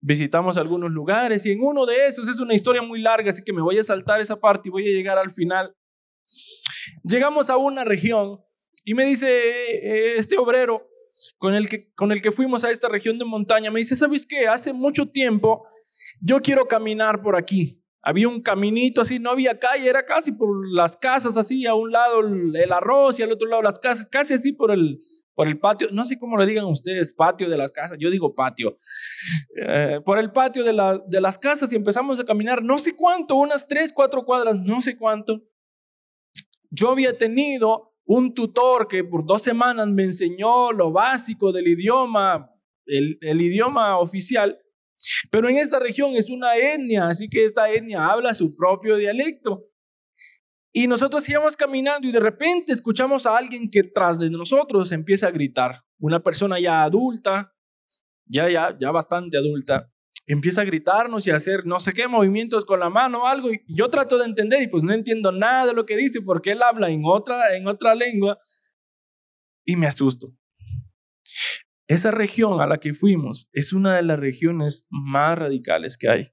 visitamos 0.01 0.57
algunos 0.57 0.91
lugares 0.91 1.45
y 1.47 1.53
en 1.53 1.61
uno 1.61 1.87
de 1.87 2.07
esos 2.07 2.29
es 2.29 2.41
una 2.41 2.55
historia 2.55 2.83
muy 2.83 3.01
larga, 3.01 3.31
así 3.31 3.43
que 3.43 3.53
me 3.53 3.63
voy 3.63 3.79
a 3.79 3.83
saltar 3.83 4.21
esa 4.21 4.37
parte 4.37 4.69
y 4.69 4.73
voy 4.73 4.87
a 4.89 4.93
llegar 4.93 5.19
al 5.19 5.31
final. 5.31 5.75
Llegamos 7.03 7.51
a 7.51 7.57
una 7.57 7.85
región 7.85 8.41
y 8.85 8.95
me 8.95 9.05
dice 9.05 9.29
eh, 9.29 10.17
este 10.17 10.39
obrero 10.39 10.89
con 11.39 11.55
el, 11.55 11.69
que, 11.69 11.93
con 11.95 12.13
el 12.13 12.21
que 12.21 12.31
fuimos 12.31 12.65
a 12.65 12.71
esta 12.71 12.89
región 12.89 13.19
de 13.19 13.25
montaña, 13.25 13.71
me 13.71 13.81
dice, 13.81 13.97
¿sabes 13.97 14.27
qué? 14.27 14.47
Hace 14.47 14.73
mucho 14.73 15.07
tiempo 15.07 15.67
yo 16.21 16.41
quiero 16.41 16.67
caminar 16.67 17.23
por 17.23 17.37
aquí. 17.37 17.83
Había 18.03 18.29
un 18.29 18.41
caminito 18.41 19.01
así, 19.01 19.19
no 19.19 19.31
había 19.31 19.59
calle, 19.59 19.89
era 19.89 20.05
casi 20.05 20.31
por 20.31 20.49
las 20.73 20.97
casas 20.97 21.37
así, 21.37 21.67
a 21.67 21.75
un 21.75 21.91
lado 21.91 22.21
el, 22.21 22.73
arroz 22.73 23.19
y 23.19 23.25
al 23.25 23.33
otro 23.33 23.49
lado 23.49 23.63
las 23.63 23.81
casas, 23.81 24.07
casi 24.07 24.35
así 24.35 24.53
por 24.53 24.71
el, 24.71 25.01
por 25.37 25.47
el 25.47 25.59
patio, 25.59 25.89
no 25.93 26.03
sé 26.03 26.19
cómo 26.19 26.39
le 26.39 26.47
digan 26.47 26.65
ustedes, 26.65 27.13
patio 27.13 27.51
de 27.51 27.59
las 27.59 27.71
casas, 27.71 27.99
yo 28.01 28.11
digo 28.11 28.35
patio, 28.35 28.79
eh, 29.69 30.01
por 30.03 30.19
el 30.19 30.33
patio 30.33 30.65
de, 30.65 30.73
la, 30.73 30.99
de 31.07 31.21
las 31.21 31.39
casas 31.39 31.71
y 31.73 31.77
empezamos 31.77 32.19
a 32.19 32.25
caminar, 32.25 32.63
no 32.63 32.79
sé 32.79 32.97
cuánto, 32.97 33.37
unas 33.37 33.69
tres, 33.69 33.93
cuatro 33.93 34.25
cuadras, 34.25 34.59
no 34.59 34.81
sé 34.81 34.97
cuánto. 34.97 35.43
Yo 36.71 36.91
había 36.91 37.17
tenido 37.19 37.93
un 38.07 38.33
tutor 38.33 38.89
que 38.89 39.05
por 39.05 39.27
dos 39.27 39.43
semanas 39.43 39.87
me 39.89 40.05
enseñó 40.05 40.73
lo 40.73 40.91
básico 40.91 41.53
del 41.53 41.69
idioma, 41.69 42.51
el, 42.87 43.19
el 43.21 43.41
idioma 43.43 43.99
oficial, 43.99 44.59
pero 45.31 45.51
en 45.51 45.59
esta 45.59 45.79
región 45.79 46.15
es 46.15 46.31
una 46.31 46.57
etnia, 46.57 47.09
así 47.09 47.29
que 47.29 47.45
esta 47.45 47.71
etnia 47.71 48.07
habla 48.07 48.33
su 48.33 48.57
propio 48.57 48.97
dialecto. 48.97 49.67
Y 50.79 50.87
nosotros 50.89 51.27
íbamos 51.27 51.57
caminando 51.57 52.07
y 52.07 52.13
de 52.13 52.21
repente 52.21 52.71
escuchamos 52.71 53.25
a 53.25 53.35
alguien 53.35 53.71
que 53.71 53.83
tras 53.83 54.19
de 54.19 54.29
nosotros 54.29 54.93
empieza 54.93 55.27
a 55.27 55.31
gritar. 55.31 55.83
Una 55.99 56.21
persona 56.23 56.61
ya 56.61 56.83
adulta, 56.83 57.51
ya, 58.27 58.51
ya, 58.51 58.77
ya 58.79 58.91
bastante 58.91 59.39
adulta, 59.39 59.91
empieza 60.27 60.61
a 60.61 60.65
gritarnos 60.67 61.27
y 61.27 61.31
a 61.31 61.37
hacer 61.37 61.65
no 61.65 61.81
sé 61.81 61.95
qué 61.95 62.07
movimientos 62.07 62.67
con 62.67 62.79
la 62.79 62.91
mano 62.91 63.23
o 63.23 63.27
algo. 63.27 63.51
Y 63.51 63.63
yo 63.75 63.89
trato 63.89 64.19
de 64.19 64.27
entender 64.27 64.61
y 64.61 64.69
pues 64.69 64.85
no 64.85 64.93
entiendo 64.93 65.33
nada 65.33 65.65
de 65.65 65.73
lo 65.73 65.87
que 65.87 65.97
dice 65.97 66.21
porque 66.21 66.51
él 66.51 66.63
habla 66.63 66.91
en 66.91 67.01
otra, 67.07 67.57
en 67.57 67.67
otra 67.67 67.95
lengua 67.95 68.39
y 69.65 69.77
me 69.77 69.87
asusto. 69.87 70.35
Esa 71.89 72.11
región 72.11 72.61
a 72.61 72.67
la 72.67 72.81
que 72.81 72.93
fuimos 72.93 73.49
es 73.55 73.73
una 73.73 73.97
de 73.97 74.03
las 74.03 74.19
regiones 74.19 74.87
más 74.91 75.39
radicales 75.39 75.97
que 75.97 76.11
hay. 76.11 76.29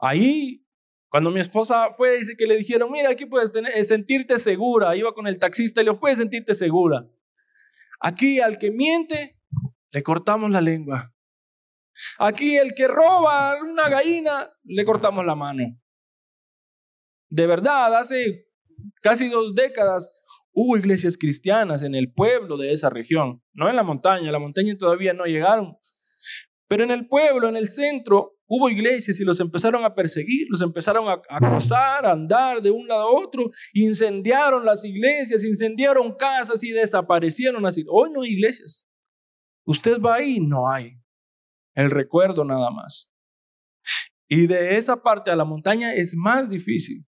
Ahí 0.00 0.66
cuando 1.10 1.30
mi 1.32 1.40
esposa 1.40 1.88
fue, 1.96 2.18
dice 2.18 2.36
que 2.36 2.46
le 2.46 2.56
dijeron, 2.56 2.90
mira, 2.90 3.10
aquí 3.10 3.26
puedes 3.26 3.52
eh, 3.54 3.84
sentirte 3.84 4.38
segura. 4.38 4.94
Iba 4.96 5.12
con 5.12 5.26
el 5.26 5.38
taxista 5.38 5.80
y 5.80 5.84
le 5.84 5.90
dijo, 5.90 6.00
puedes 6.00 6.18
sentirte 6.18 6.54
segura. 6.54 7.04
Aquí 8.00 8.40
al 8.40 8.58
que 8.58 8.70
miente, 8.70 9.36
le 9.90 10.02
cortamos 10.04 10.50
la 10.50 10.60
lengua. 10.60 11.12
Aquí 12.18 12.56
el 12.56 12.74
que 12.74 12.86
roba 12.86 13.58
una 13.60 13.88
gallina, 13.88 14.50
le 14.62 14.84
cortamos 14.84 15.26
la 15.26 15.34
mano. 15.34 15.64
De 17.28 17.46
verdad, 17.46 17.94
hace 17.96 18.46
casi 19.02 19.28
dos 19.28 19.54
décadas 19.54 20.08
hubo 20.52 20.76
iglesias 20.76 21.16
cristianas 21.18 21.82
en 21.82 21.94
el 21.96 22.12
pueblo 22.12 22.56
de 22.56 22.72
esa 22.72 22.88
región, 22.88 23.42
no 23.52 23.68
en 23.68 23.76
la 23.76 23.82
montaña, 23.82 24.32
la 24.32 24.38
montaña 24.38 24.76
todavía 24.76 25.12
no 25.12 25.24
llegaron, 25.24 25.76
pero 26.66 26.84
en 26.84 26.90
el 26.90 27.06
pueblo, 27.06 27.48
en 27.48 27.56
el 27.56 27.68
centro, 27.68 28.39
hubo 28.52 28.68
iglesias 28.68 29.20
y 29.20 29.24
los 29.24 29.38
empezaron 29.38 29.84
a 29.84 29.94
perseguir, 29.94 30.48
los 30.50 30.60
empezaron 30.60 31.08
a 31.08 31.22
acosar, 31.28 32.04
a 32.04 32.10
andar 32.10 32.60
de 32.60 32.70
un 32.72 32.88
lado 32.88 33.02
a 33.02 33.10
otro, 33.12 33.48
incendiaron 33.72 34.64
las 34.64 34.84
iglesias, 34.84 35.44
incendiaron 35.44 36.16
casas 36.16 36.64
y 36.64 36.72
desaparecieron 36.72 37.64
así. 37.64 37.84
Hoy 37.88 38.10
no 38.10 38.22
hay 38.22 38.32
iglesias. 38.32 38.88
Usted 39.64 40.00
va 40.00 40.16
ahí, 40.16 40.40
no 40.40 40.68
hay. 40.68 40.94
El 41.76 41.92
recuerdo 41.92 42.44
nada 42.44 42.72
más. 42.72 43.14
Y 44.28 44.48
de 44.48 44.76
esa 44.76 45.00
parte 45.00 45.30
a 45.30 45.36
la 45.36 45.44
montaña 45.44 45.94
es 45.94 46.16
más 46.16 46.50
difícil. 46.50 47.06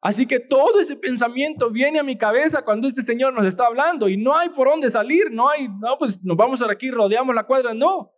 Así 0.00 0.26
que 0.26 0.40
todo 0.40 0.80
ese 0.80 0.96
pensamiento 0.96 1.70
viene 1.70 2.00
a 2.00 2.02
mi 2.02 2.18
cabeza 2.18 2.64
cuando 2.64 2.88
este 2.88 3.02
Señor 3.02 3.32
nos 3.32 3.46
está 3.46 3.66
hablando 3.66 4.08
y 4.08 4.16
no 4.16 4.36
hay 4.36 4.48
por 4.48 4.68
dónde 4.68 4.90
salir, 4.90 5.30
no 5.30 5.48
hay, 5.48 5.68
no, 5.68 5.96
pues 5.96 6.20
nos 6.24 6.36
vamos 6.36 6.60
ahora 6.60 6.74
aquí, 6.74 6.90
rodeamos 6.90 7.32
la 7.32 7.44
cuadra, 7.44 7.72
no. 7.72 8.10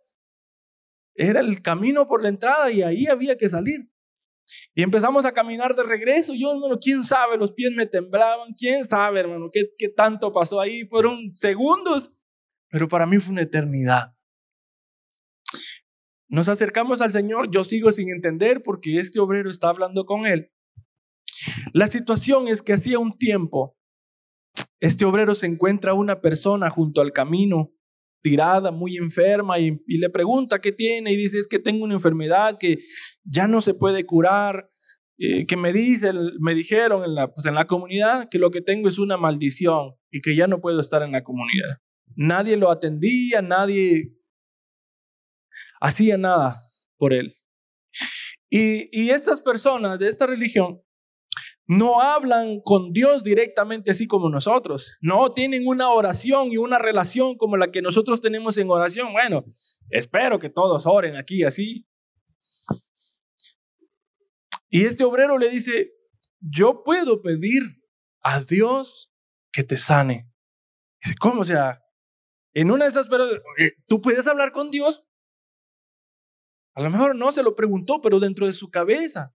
Era 1.15 1.39
el 1.39 1.61
camino 1.61 2.05
por 2.05 2.21
la 2.21 2.29
entrada 2.29 2.69
y 2.71 2.83
ahí 2.83 3.07
había 3.07 3.37
que 3.37 3.47
salir. 3.47 3.89
Y 4.75 4.83
empezamos 4.83 5.25
a 5.25 5.31
caminar 5.31 5.75
de 5.75 5.83
regreso. 5.83 6.33
Yo, 6.35 6.51
hermano, 6.51 6.77
quién 6.79 7.03
sabe, 7.03 7.37
los 7.37 7.53
pies 7.53 7.73
me 7.73 7.87
temblaban. 7.87 8.53
Quién 8.53 8.83
sabe, 8.83 9.21
hermano, 9.21 9.49
qué, 9.51 9.71
qué 9.77 9.89
tanto 9.89 10.31
pasó 10.31 10.59
ahí. 10.59 10.85
Fueron 10.85 11.33
segundos, 11.33 12.11
pero 12.69 12.87
para 12.87 13.05
mí 13.05 13.17
fue 13.17 13.31
una 13.31 13.41
eternidad. 13.41 14.15
Nos 16.27 16.49
acercamos 16.49 17.01
al 17.01 17.11
Señor. 17.11 17.49
Yo 17.51 17.63
sigo 17.63 17.91
sin 17.91 18.09
entender 18.09 18.61
porque 18.61 18.99
este 18.99 19.19
obrero 19.19 19.49
está 19.49 19.69
hablando 19.69 20.05
con 20.05 20.25
él. 20.25 20.51
La 21.73 21.87
situación 21.87 22.47
es 22.47 22.61
que 22.61 22.73
hacía 22.73 22.99
un 22.99 23.17
tiempo, 23.17 23.77
este 24.79 25.05
obrero 25.05 25.35
se 25.35 25.47
encuentra 25.47 25.93
una 25.93 26.21
persona 26.21 26.69
junto 26.69 27.01
al 27.01 27.11
camino 27.11 27.74
tirada, 28.25 28.71
muy 28.71 28.97
enferma, 28.97 29.59
y, 29.59 29.77
le 29.85 30.09
pregunta 30.09 30.57
qué 30.57 30.71
tiene, 30.71 31.11
y 31.11 31.15
dice, 31.15 31.37
es 31.37 31.47
que 31.47 31.59
tengo 31.59 31.83
una 31.83 31.93
enfermedad 31.93 32.57
que 32.59 32.79
ya 33.23 33.47
no 33.47 33.61
se 33.61 33.75
puede 33.75 34.03
curar, 34.07 34.71
eh, 35.19 35.45
que 35.45 35.55
me, 35.55 35.71
dice, 35.71 36.11
me 36.39 36.55
dijeron 36.55 37.03
en 37.05 37.13
la, 37.13 37.31
pues 37.31 37.45
en 37.45 37.53
la 37.53 37.67
comunidad 37.67 38.27
que 38.31 38.39
lo 38.39 38.49
que 38.49 38.61
tengo 38.61 38.87
es 38.87 38.97
una 38.97 39.15
maldición 39.15 39.93
y 40.09 40.21
que 40.21 40.35
ya 40.35 40.47
no 40.47 40.59
puedo 40.59 40.79
estar 40.79 41.03
en 41.03 41.11
la 41.11 41.23
comunidad. 41.23 41.77
Nadie 42.15 42.57
lo 42.57 42.71
atendía, 42.71 43.43
nadie 43.43 44.15
hacía 45.79 46.17
nada 46.17 46.63
por 46.97 47.13
él. 47.13 47.35
Y, 48.49 48.89
y 48.91 49.11
estas 49.11 49.43
personas 49.43 49.99
de 49.99 50.07
esta 50.07 50.25
religión 50.25 50.81
no 51.67 52.01
hablan 52.01 52.61
con 52.61 52.91
Dios 52.91 53.23
directamente 53.23 53.91
así 53.91 54.07
como 54.07 54.29
nosotros. 54.29 54.97
No 55.01 55.33
tienen 55.33 55.67
una 55.67 55.89
oración 55.89 56.51
y 56.51 56.57
una 56.57 56.77
relación 56.77 57.37
como 57.37 57.57
la 57.57 57.71
que 57.71 57.81
nosotros 57.81 58.21
tenemos 58.21 58.57
en 58.57 58.69
oración. 58.69 59.11
Bueno, 59.13 59.45
espero 59.89 60.39
que 60.39 60.49
todos 60.49 60.85
oren 60.85 61.15
aquí 61.15 61.43
así. 61.43 61.87
Y 64.69 64.85
este 64.85 65.03
obrero 65.03 65.37
le 65.37 65.49
dice, 65.49 65.91
yo 66.39 66.83
puedo 66.83 67.21
pedir 67.21 67.63
a 68.21 68.41
Dios 68.41 69.11
que 69.51 69.63
te 69.63 69.77
sane. 69.77 70.29
Dice, 71.03 71.15
¿cómo? 71.19 71.41
O 71.41 71.45
sea, 71.45 71.81
en 72.53 72.71
una 72.71 72.85
de 72.85 72.89
esas, 72.89 73.07
pero 73.07 73.25
¿tú 73.87 74.01
puedes 74.01 74.27
hablar 74.27 74.51
con 74.51 74.71
Dios? 74.71 75.07
A 76.73 76.81
lo 76.81 76.89
mejor 76.89 77.15
no 77.15 77.31
se 77.31 77.43
lo 77.43 77.55
preguntó, 77.55 78.01
pero 78.01 78.19
dentro 78.19 78.45
de 78.45 78.53
su 78.53 78.69
cabeza. 78.69 79.34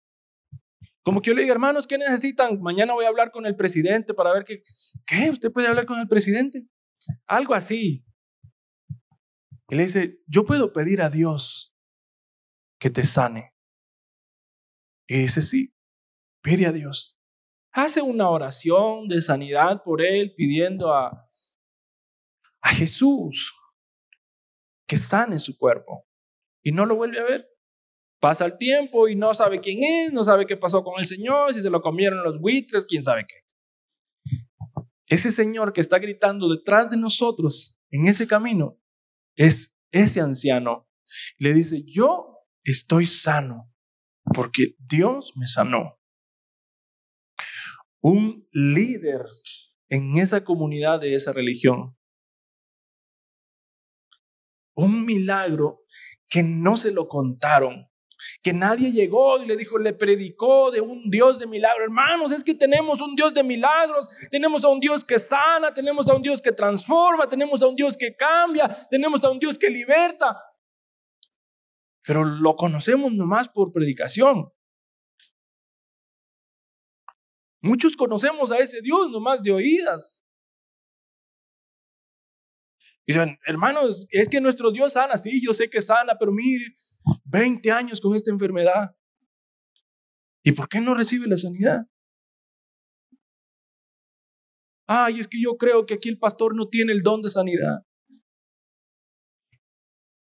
Como 1.05 1.21
que 1.21 1.29
yo 1.29 1.35
le 1.35 1.43
diga, 1.43 1.53
hermanos, 1.53 1.85
¿qué 1.85 1.99
necesitan? 1.99 2.59
Mañana 2.61 2.93
voy 2.93 3.05
a 3.05 3.09
hablar 3.09 3.31
con 3.31 3.45
el 3.45 3.55
presidente 3.55 4.15
para 4.15 4.33
ver 4.33 4.43
qué. 4.43 4.63
¿Qué? 5.05 5.29
¿Usted 5.29 5.51
puede 5.51 5.67
hablar 5.67 5.85
con 5.85 5.99
el 5.99 6.07
presidente? 6.07 6.65
Algo 7.27 7.53
así. 7.53 8.03
Y 9.69 9.75
le 9.75 9.83
dice, 9.83 10.19
yo 10.25 10.45
puedo 10.45 10.73
pedir 10.73 11.03
a 11.03 11.11
Dios 11.11 11.75
que 12.79 12.89
te 12.89 13.03
sane. 13.03 13.53
Y 15.07 15.19
dice, 15.19 15.43
sí, 15.43 15.75
pide 16.41 16.65
a 16.65 16.71
Dios. 16.71 17.19
Hace 17.71 18.01
una 18.01 18.27
oración 18.27 19.07
de 19.07 19.21
sanidad 19.21 19.83
por 19.83 20.01
él, 20.01 20.33
pidiendo 20.35 20.91
a, 20.91 21.29
a 22.61 22.69
Jesús 22.69 23.55
que 24.87 24.97
sane 24.97 25.37
su 25.37 25.55
cuerpo. 25.55 26.07
Y 26.63 26.71
no 26.71 26.87
lo 26.87 26.95
vuelve 26.95 27.19
a 27.19 27.25
ver. 27.25 27.54
Pasa 28.19 28.45
el 28.45 28.57
tiempo 28.57 29.07
y 29.07 29.15
no 29.15 29.33
sabe 29.33 29.59
quién 29.59 29.83
es, 29.83 30.13
no 30.13 30.23
sabe 30.23 30.45
qué 30.45 30.57
pasó 30.57 30.83
con 30.83 30.99
el 30.99 31.05
Señor, 31.05 31.53
si 31.53 31.61
se 31.61 31.69
lo 31.69 31.81
comieron 31.81 32.23
los 32.23 32.39
buitres, 32.39 32.85
quién 32.85 33.03
sabe 33.03 33.25
qué. 33.27 33.45
Ese 35.07 35.31
Señor 35.31 35.73
que 35.73 35.81
está 35.81 35.99
gritando 35.99 36.49
detrás 36.49 36.89
de 36.89 36.97
nosotros 36.97 37.77
en 37.91 38.07
ese 38.07 38.27
camino 38.27 38.79
es 39.35 39.75
ese 39.91 40.21
anciano. 40.21 40.89
Le 41.37 41.53
dice, 41.53 41.83
yo 41.85 42.39
estoy 42.63 43.05
sano 43.05 43.71
porque 44.33 44.75
Dios 44.79 45.33
me 45.35 45.45
sanó. 45.45 45.99
Un 48.01 48.47
líder 48.51 49.25
en 49.89 50.17
esa 50.17 50.43
comunidad 50.43 50.99
de 50.99 51.15
esa 51.15 51.31
religión. 51.31 51.95
Un 54.75 55.05
milagro 55.05 55.85
que 56.27 56.43
no 56.43 56.75
se 56.75 56.91
lo 56.91 57.07
contaron, 57.07 57.87
que 58.45 58.53
nadie 58.53 58.91
llegó 58.91 59.41
y 59.41 59.47
le 59.47 59.57
dijo, 59.57 59.79
le 59.79 59.91
predicó 59.91 60.69
de 60.69 60.79
un 60.79 61.09
Dios 61.09 61.39
de 61.39 61.47
milagros. 61.47 61.81
Hermanos, 61.81 62.31
es 62.31 62.43
que 62.43 62.53
tenemos 62.53 63.01
un 63.01 63.15
Dios 63.15 63.33
de 63.33 63.41
milagros, 63.41 64.07
tenemos 64.29 64.63
a 64.63 64.69
un 64.69 64.79
Dios 64.79 65.03
que 65.03 65.17
sana, 65.17 65.73
tenemos 65.73 66.07
a 66.07 66.13
un 66.13 66.21
Dios 66.21 66.43
que 66.43 66.51
transforma, 66.51 67.27
tenemos 67.27 67.63
a 67.63 67.67
un 67.67 67.75
Dios 67.75 67.97
que 67.97 68.15
cambia, 68.15 68.67
tenemos 68.91 69.23
a 69.23 69.31
un 69.31 69.39
Dios 69.39 69.57
que 69.57 69.67
liberta. 69.67 70.39
Pero 72.03 72.23
lo 72.23 72.55
conocemos 72.55 73.11
nomás 73.11 73.49
por 73.49 73.71
predicación. 73.71 74.53
Muchos 77.63 77.97
conocemos 77.97 78.51
a 78.51 78.59
ese 78.59 78.79
Dios 78.79 79.09
nomás 79.09 79.41
de 79.41 79.53
oídas. 79.53 80.23
Y 83.07 83.13
dicen, 83.13 83.39
hermanos, 83.47 84.05
es 84.11 84.29
que 84.29 84.39
nuestro 84.39 84.71
Dios 84.71 84.93
sana, 84.93 85.17
sí, 85.17 85.43
yo 85.43 85.51
sé 85.51 85.67
que 85.67 85.81
sana, 85.81 86.15
pero 86.19 86.31
mire, 86.31 86.75
20 87.25 87.71
años 87.71 88.01
con 88.01 88.15
esta 88.15 88.31
enfermedad. 88.31 88.95
¿Y 90.43 90.51
por 90.51 90.69
qué 90.69 90.79
no 90.79 90.93
recibe 90.93 91.27
la 91.27 91.37
sanidad? 91.37 91.87
Ay, 94.87 95.19
es 95.19 95.27
que 95.27 95.41
yo 95.41 95.57
creo 95.57 95.85
que 95.85 95.95
aquí 95.95 96.09
el 96.09 96.19
pastor 96.19 96.55
no 96.55 96.67
tiene 96.67 96.91
el 96.91 97.01
don 97.01 97.21
de 97.21 97.29
sanidad. 97.29 97.83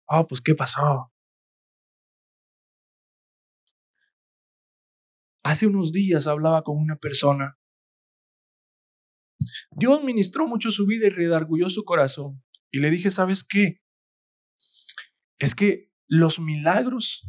Ah, 0.08 0.26
pues 0.28 0.42
¿qué 0.42 0.56
pasó? 0.56 1.12
Hace 5.44 5.68
unos 5.68 5.92
días 5.92 6.28
hablaba 6.28 6.64
con 6.64 6.78
una 6.78 6.98
persona. 6.98 7.58
Dios 9.72 10.04
ministró 10.04 10.48
mucho 10.48 10.72
su 10.72 10.86
vida 10.86 11.08
y 11.08 11.10
redargulló 11.10 11.70
su 11.70 11.86
corazón. 11.86 12.44
Y 12.72 12.80
le 12.80 12.90
dije, 12.92 13.10
¿sabes 13.10 13.44
qué? 13.44 13.82
Es 15.40 15.56
que 15.56 15.89
los 16.10 16.40
milagros, 16.40 17.26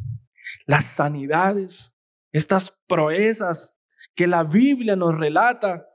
las 0.65 0.85
sanidades, 0.85 1.95
estas 2.33 2.71
proezas 2.87 3.77
que 4.15 4.27
la 4.27 4.43
Biblia 4.43 4.95
nos 4.95 5.17
relata. 5.17 5.87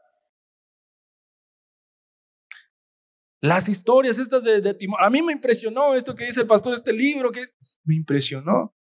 Las 3.43 3.69
historias 3.69 4.19
estas 4.19 4.43
de, 4.43 4.61
de 4.61 4.77
A 5.01 5.11
mí 5.11 5.21
me 5.21 5.33
impresionó 5.33 5.95
esto 5.95 6.15
que 6.15 6.25
dice 6.25 6.41
el 6.43 6.47
pastor, 6.47 6.75
este 6.75 6.93
libro, 6.93 7.31
que 7.31 7.49
me 7.85 7.97
impresionó. 7.97 8.75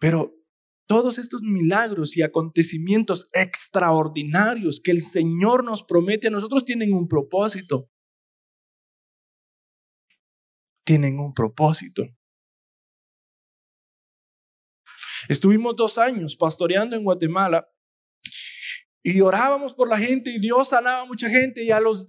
Pero 0.00 0.34
Todos 0.86 1.18
estos 1.18 1.42
milagros 1.42 2.16
y 2.16 2.22
acontecimientos 2.22 3.28
extraordinarios 3.34 4.80
que 4.82 4.90
el 4.90 5.02
Señor 5.02 5.62
nos 5.62 5.84
promete 5.84 6.28
a 6.28 6.30
nosotros 6.30 6.64
tienen 6.64 6.94
un 6.94 7.06
propósito. 7.06 7.90
Tienen 10.84 11.18
un 11.20 11.34
propósito. 11.34 12.04
Estuvimos 15.28 15.76
dos 15.76 15.98
años 15.98 16.34
pastoreando 16.34 16.96
en 16.96 17.04
Guatemala 17.04 17.68
y 19.02 19.20
orábamos 19.20 19.74
por 19.74 19.88
la 19.88 19.98
gente 19.98 20.30
y 20.30 20.38
Dios 20.38 20.70
sanaba 20.70 21.02
a 21.02 21.04
mucha 21.04 21.28
gente 21.28 21.62
y 21.62 21.70
a 21.70 21.80
las 21.80 22.06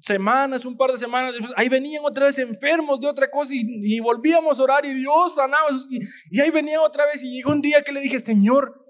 semanas, 0.00 0.64
un 0.64 0.76
par 0.76 0.90
de 0.90 0.98
semanas 0.98 1.34
ahí 1.56 1.68
venían 1.68 2.02
otra 2.04 2.26
vez 2.26 2.38
enfermos 2.38 2.98
de 3.00 3.08
otra 3.08 3.30
cosa 3.30 3.52
y, 3.54 4.00
volvíamos 4.00 4.58
a 4.58 4.62
orar 4.62 4.84
y 4.84 4.94
Dios 4.94 5.34
sanaba 5.34 5.66
y, 5.90 6.00
y, 6.30 6.40
ahí 6.40 6.50
venían 6.50 6.80
otra 6.80 7.06
vez 7.06 7.22
y 7.22 7.36
llegó 7.36 7.52
un 7.52 7.60
día 7.60 7.82
que 7.82 7.92
le 7.92 8.00
dije, 8.00 8.18
Señor, 8.18 8.84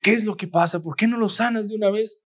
¿qué 0.00 0.14
es 0.14 0.24
lo 0.24 0.36
que 0.36 0.48
pasa? 0.48 0.82
¿Por 0.82 0.96
qué 0.96 1.06
no 1.06 1.18
lo 1.18 1.28
sanas 1.28 1.68
de 1.68 1.76
una 1.76 1.90
vez? 1.90 2.26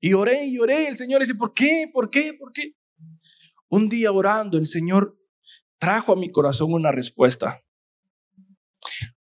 Y 0.00 0.14
oré 0.14 0.46
y 0.46 0.58
oré 0.58 0.88
el 0.88 0.96
Señor 0.96 1.20
dice, 1.20 1.34
¿por 1.34 1.52
qué? 1.52 1.88
¿Por 1.92 2.10
qué? 2.10 2.32
¿Por 2.32 2.52
qué? 2.52 2.72
Un 3.68 3.88
día 3.88 4.10
orando 4.10 4.58
el 4.58 4.66
Señor 4.66 5.18
trajo 5.78 6.12
a 6.12 6.16
mi 6.16 6.30
corazón 6.30 6.72
una 6.72 6.92
respuesta. 6.92 7.65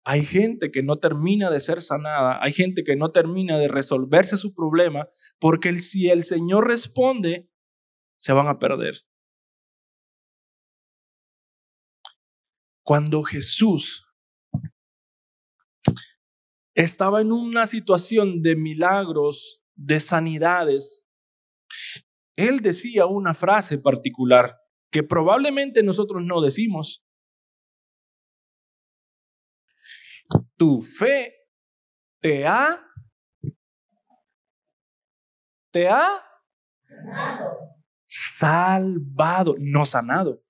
Hay 0.05 0.25
gente 0.25 0.71
que 0.71 0.83
no 0.83 0.99
termina 0.99 1.51
de 1.51 1.61
ser 1.61 1.83
sanada, 1.83 2.43
hay 2.43 2.53
gente 2.53 2.83
que 2.85 2.97
no 2.97 3.13
termina 3.13 3.59
de 3.59 3.69
resolverse 3.69 4.37
su 4.37 4.55
problema, 4.55 5.09
porque 5.39 5.77
si 5.79 6.09
el 6.09 6.25
Señor 6.25 6.67
responde, 6.67 7.49
se 8.19 8.33
van 8.33 8.49
a 8.49 8.59
perder. 8.59 8.97
Cuando 12.83 13.23
Jesús 13.23 14.07
estaba 16.75 17.21
en 17.21 17.31
una 17.31 17.67
situación 17.67 18.43
de 18.43 18.57
milagros, 18.57 19.63
de 19.75 20.01
sanidades, 20.01 21.07
Él 22.37 22.61
decía 22.61 23.07
una 23.07 23.35
frase 23.35 23.79
particular 23.79 24.57
que 24.91 25.03
probablemente 25.03 25.83
nosotros 25.83 26.25
no 26.25 26.41
decimos. 26.41 27.05
Tu 30.57 30.81
fe 30.81 31.35
te 32.21 32.47
ha, 32.47 32.81
te 35.73 35.89
ha 35.89 36.23
salvado, 38.07 39.55
no 39.59 39.85
sanado. 39.87 40.43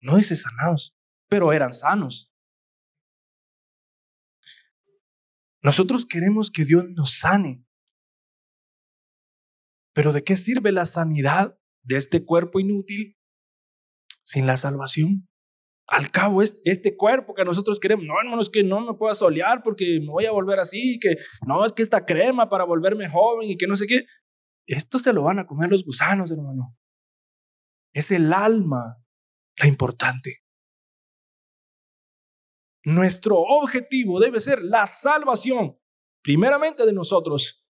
No 0.00 0.16
dice 0.16 0.36
sanados, 0.36 0.96
pero 1.28 1.52
eran 1.52 1.72
sanos. 1.72 2.32
Nosotros 5.62 6.06
queremos 6.06 6.50
que 6.50 6.64
Dios 6.64 6.84
nos 6.90 7.18
sane. 7.18 7.64
Pero 9.92 10.12
¿de 10.12 10.22
qué 10.22 10.36
sirve 10.36 10.70
la 10.70 10.84
sanidad 10.84 11.58
de 11.82 11.96
este 11.96 12.24
cuerpo 12.24 12.60
inútil 12.60 13.18
sin 14.22 14.46
la 14.46 14.56
salvación? 14.56 15.28
Al 15.88 16.10
cabo, 16.10 16.42
es 16.42 16.60
este 16.64 16.96
cuerpo 16.96 17.34
que 17.34 17.44
nosotros 17.44 17.78
queremos, 17.78 18.04
no, 18.04 18.14
hermano, 18.20 18.42
es 18.42 18.50
que 18.50 18.64
no 18.64 18.80
me 18.80 18.94
puedo 18.94 19.14
solear 19.14 19.62
porque 19.62 20.00
me 20.00 20.08
voy 20.10 20.26
a 20.26 20.32
volver 20.32 20.58
así, 20.58 20.98
que 21.00 21.16
no, 21.46 21.64
es 21.64 21.72
que 21.72 21.82
esta 21.82 22.04
crema 22.04 22.48
para 22.48 22.64
volverme 22.64 23.08
joven 23.08 23.48
y 23.48 23.56
que 23.56 23.68
no 23.68 23.76
sé 23.76 23.86
qué. 23.86 24.04
Esto 24.66 24.98
se 24.98 25.12
lo 25.12 25.22
van 25.22 25.38
a 25.38 25.46
comer 25.46 25.70
los 25.70 25.84
gusanos, 25.84 26.32
hermano. 26.32 26.76
Es 27.94 28.10
el 28.10 28.32
alma 28.32 28.98
la 29.58 29.68
importante. 29.68 30.42
Nuestro 32.84 33.38
objetivo 33.38 34.20
debe 34.20 34.40
ser 34.40 34.62
la 34.62 34.86
salvación, 34.86 35.78
primeramente 36.22 36.84
de 36.84 36.92
nosotros 36.92 37.65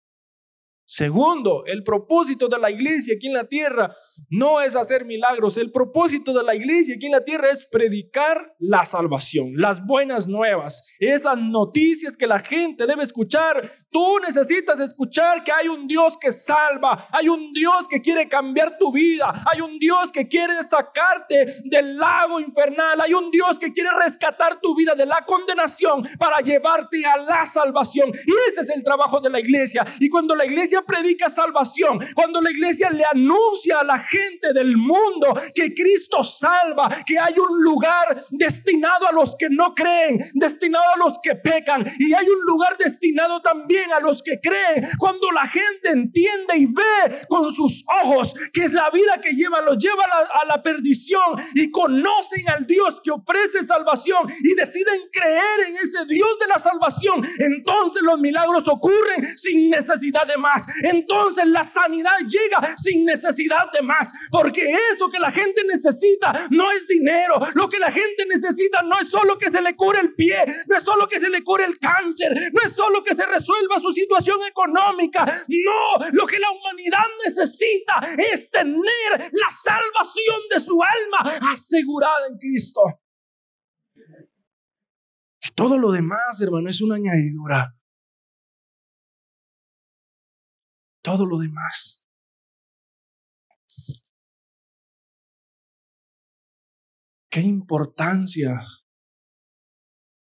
Segundo, 0.87 1.65
el 1.65 1.83
propósito 1.83 2.47
de 2.47 2.59
la 2.59 2.71
iglesia 2.71 3.15
aquí 3.17 3.29
en 3.29 3.35
la 3.35 3.49
tierra 3.49 3.95
no 4.29 4.61
es 4.61 4.77
hacer 4.77 5.07
milagros. 5.07 5.57
El 5.57 5.71
propósito 5.71 6.35
de 6.35 6.43
la 6.43 6.55
iglesia 6.55 6.97
aquí 6.97 7.07
en 7.07 7.13
la 7.13 7.25
tierra 7.25 7.49
es 7.51 7.67
predicar 7.67 8.55
la 8.59 8.85
salvación, 8.85 9.53
las 9.57 9.85
buenas 9.85 10.29
nuevas, 10.29 10.83
esas 10.99 11.39
noticias 11.39 12.17
que 12.19 12.27
la 12.27 12.39
gente 12.39 12.87
debe 12.87 13.03
escuchar. 13.03 13.71
Tú 13.91 14.19
necesitas 14.19 14.79
escuchar 14.79 15.43
que 15.43 15.53
hay 15.53 15.69
un 15.69 15.87
Dios 15.87 16.19
que 16.19 16.31
salva, 16.31 17.09
hay 17.11 17.29
un 17.29 17.53
Dios 17.55 17.89
que 17.89 18.03
quiere 18.03 18.29
cambiar 18.29 18.77
tu 18.77 18.93
vida, 18.93 19.33
hay 19.51 19.63
un 19.63 19.79
Dios 19.79 20.13
que 20.13 20.29
quiere 20.29 20.63
sacarte 20.63 21.47
del 21.65 21.97
lago 21.97 22.41
infernal, 22.41 23.01
hay 23.01 23.15
un 23.15 23.31
Dios 23.31 23.59
que 23.59 23.73
quiere 23.73 23.89
rescatar 23.99 24.61
tu 24.61 24.77
vida 24.77 24.95
de 24.95 25.07
la 25.07 25.25
condenación 25.25 26.07
para 26.19 26.41
llevarte 26.41 27.05
a 27.07 27.17
la 27.17 27.47
salvación. 27.47 28.11
Y 28.11 28.33
ese 28.51 28.61
es 28.61 28.71
el 28.71 28.85
trabajo 28.85 29.21
de 29.21 29.31
la 29.31 29.41
iglesia. 29.41 29.87
Y 29.99 30.11
cuando 30.11 30.35
la 30.35 30.45
iglesia 30.45 30.74
predica 30.83 31.29
salvación, 31.29 32.01
cuando 32.15 32.41
la 32.41 32.51
iglesia 32.51 32.91
le 32.91 33.05
anuncia 33.05 33.81
a 33.81 33.85
la 33.85 33.99
gente 33.99 34.53
del 34.53 34.77
mundo 34.77 35.35
que 35.55 35.75
Cristo 35.75 36.23
salva, 36.23 37.05
que 37.07 37.19
hay 37.19 37.35
un 37.39 37.63
lugar 37.63 38.21
destinado 38.31 39.09
a 39.09 39.13
los 39.13 39.37
que 39.37 39.49
no 39.51 39.75
creen, 39.75 40.19
destinado 40.35 40.85
a 40.95 40.99
los 40.99 41.19
que 41.23 41.35
pecan, 41.35 41.85
y 41.99 42.13
hay 42.13 42.29
un 42.29 42.41
lugar 42.47 42.77
destinado 42.79 43.41
también 43.41 43.93
a 43.93 44.01
los 44.01 44.23
que 44.23 44.41
creen, 44.41 44.87
cuando 44.99 45.31
la 45.31 45.47
gente 45.47 45.91
entiende 45.91 46.57
y 46.57 46.67
ve 46.67 47.27
con 47.29 47.51
sus 47.53 47.85
ojos 48.03 48.35
que 48.53 48.65
es 48.65 48.73
la 48.73 48.91
vida 48.91 49.21
que 49.21 49.33
lleva, 49.33 49.61
los 49.61 49.79
lleva 49.79 50.05
a 50.43 50.47
la, 50.47 50.63
perdición 50.65 51.21
y 51.55 51.71
conocen 51.71 52.49
al 52.49 52.67
Dios 52.67 53.01
que 53.03 53.11
ofrece 53.11 53.63
salvación 53.63 54.33
y 54.43 54.55
deciden 54.55 55.01
creer 55.13 55.69
en 55.69 55.77
ese 55.77 56.07
Dios 56.07 56.39
de 56.41 56.47
la 56.47 56.59
salvación, 56.59 57.27
entonces 57.39 58.03
los 58.03 58.19
milagros 58.19 58.67
ocurren 58.69 59.37
sin 59.37 59.69
necesidad 59.69 60.27
de 60.27 60.39
más 60.39 60.64
entonces 60.83 61.47
la 61.47 61.65
sanidad 61.65 62.17
llega 62.27 62.77
sin 62.77 63.05
necesidad 63.05 63.71
de 63.73 63.83
más. 63.83 64.13
Porque 64.31 64.77
eso 64.93 65.09
que 65.11 65.19
la 65.19 65.31
gente 65.31 65.63
necesita 65.65 66.49
no 66.51 66.71
es 66.73 66.87
dinero. 66.87 67.41
Lo 67.55 67.69
que 67.69 67.79
la 67.79 67.91
gente 67.91 68.27
necesita 68.27 68.83
no 68.83 68.99
es 68.99 69.09
solo 69.09 69.39
que 69.39 69.51
se 69.51 69.61
le 69.61 69.77
cure 69.77 70.01
el 70.01 70.15
pie, 70.15 70.45
no 70.67 70.77
es 70.77 70.83
solo 70.83 71.07
que 71.07 71.21
se 71.21 71.31
le 71.31 71.43
cure 71.43 71.65
el 71.65 71.79
cáncer, 71.79 72.53
no 72.53 72.63
es 72.65 72.73
solo 72.73 73.03
que 73.03 73.15
se 73.15 73.27
resuelva 73.27 73.79
su 73.81 73.93
situación 73.93 74.39
económica. 74.49 75.25
No, 75.49 76.07
lo 76.13 76.27
que 76.27 76.39
la 76.39 76.51
humanidad 76.51 77.05
necesita 77.25 78.01
es 78.19 78.51
tener 78.51 79.31
la 79.33 79.51
salvación 79.51 80.41
de 80.51 80.61
su 80.61 80.81
alma 80.83 81.39
asegurada 81.51 82.27
en 82.31 82.39
Cristo. 82.39 82.83
Y 85.41 85.53
todo 85.55 85.79
lo 85.79 85.93
demás, 85.93 86.41
hermano, 86.41 86.71
es 86.71 86.81
una 86.81 86.95
añadidura. 86.97 87.75
Todo 91.05 91.27
lo 91.27 91.39
demás. 91.39 92.03
¿Qué 97.31 97.41
importancia 97.41 98.59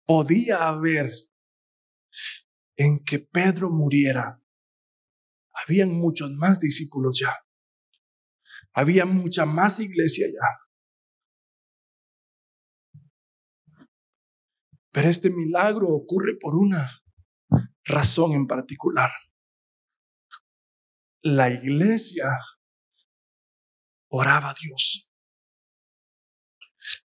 podía 0.06 0.68
haber 0.68 1.12
en 2.78 3.04
que 3.06 3.20
Pedro 3.20 3.70
muriera? 3.70 4.42
Habían 5.54 5.92
muchos 5.92 6.32
más 6.32 6.60
discípulos 6.60 7.20
ya. 7.22 7.36
Había 8.74 9.06
mucha 9.06 9.46
más 9.46 9.80
iglesia 9.80 10.28
ya. 10.28 10.50
Pero 14.92 15.10
este 15.10 15.30
milagro 15.30 15.90
ocurre 15.90 16.38
por 16.40 16.56
una 16.56 16.90
razón 17.84 18.32
en 18.32 18.48
particular 18.48 19.12
la 21.26 21.50
iglesia 21.50 22.38
oraba 24.12 24.52
a 24.52 24.54
Dios. 24.62 25.12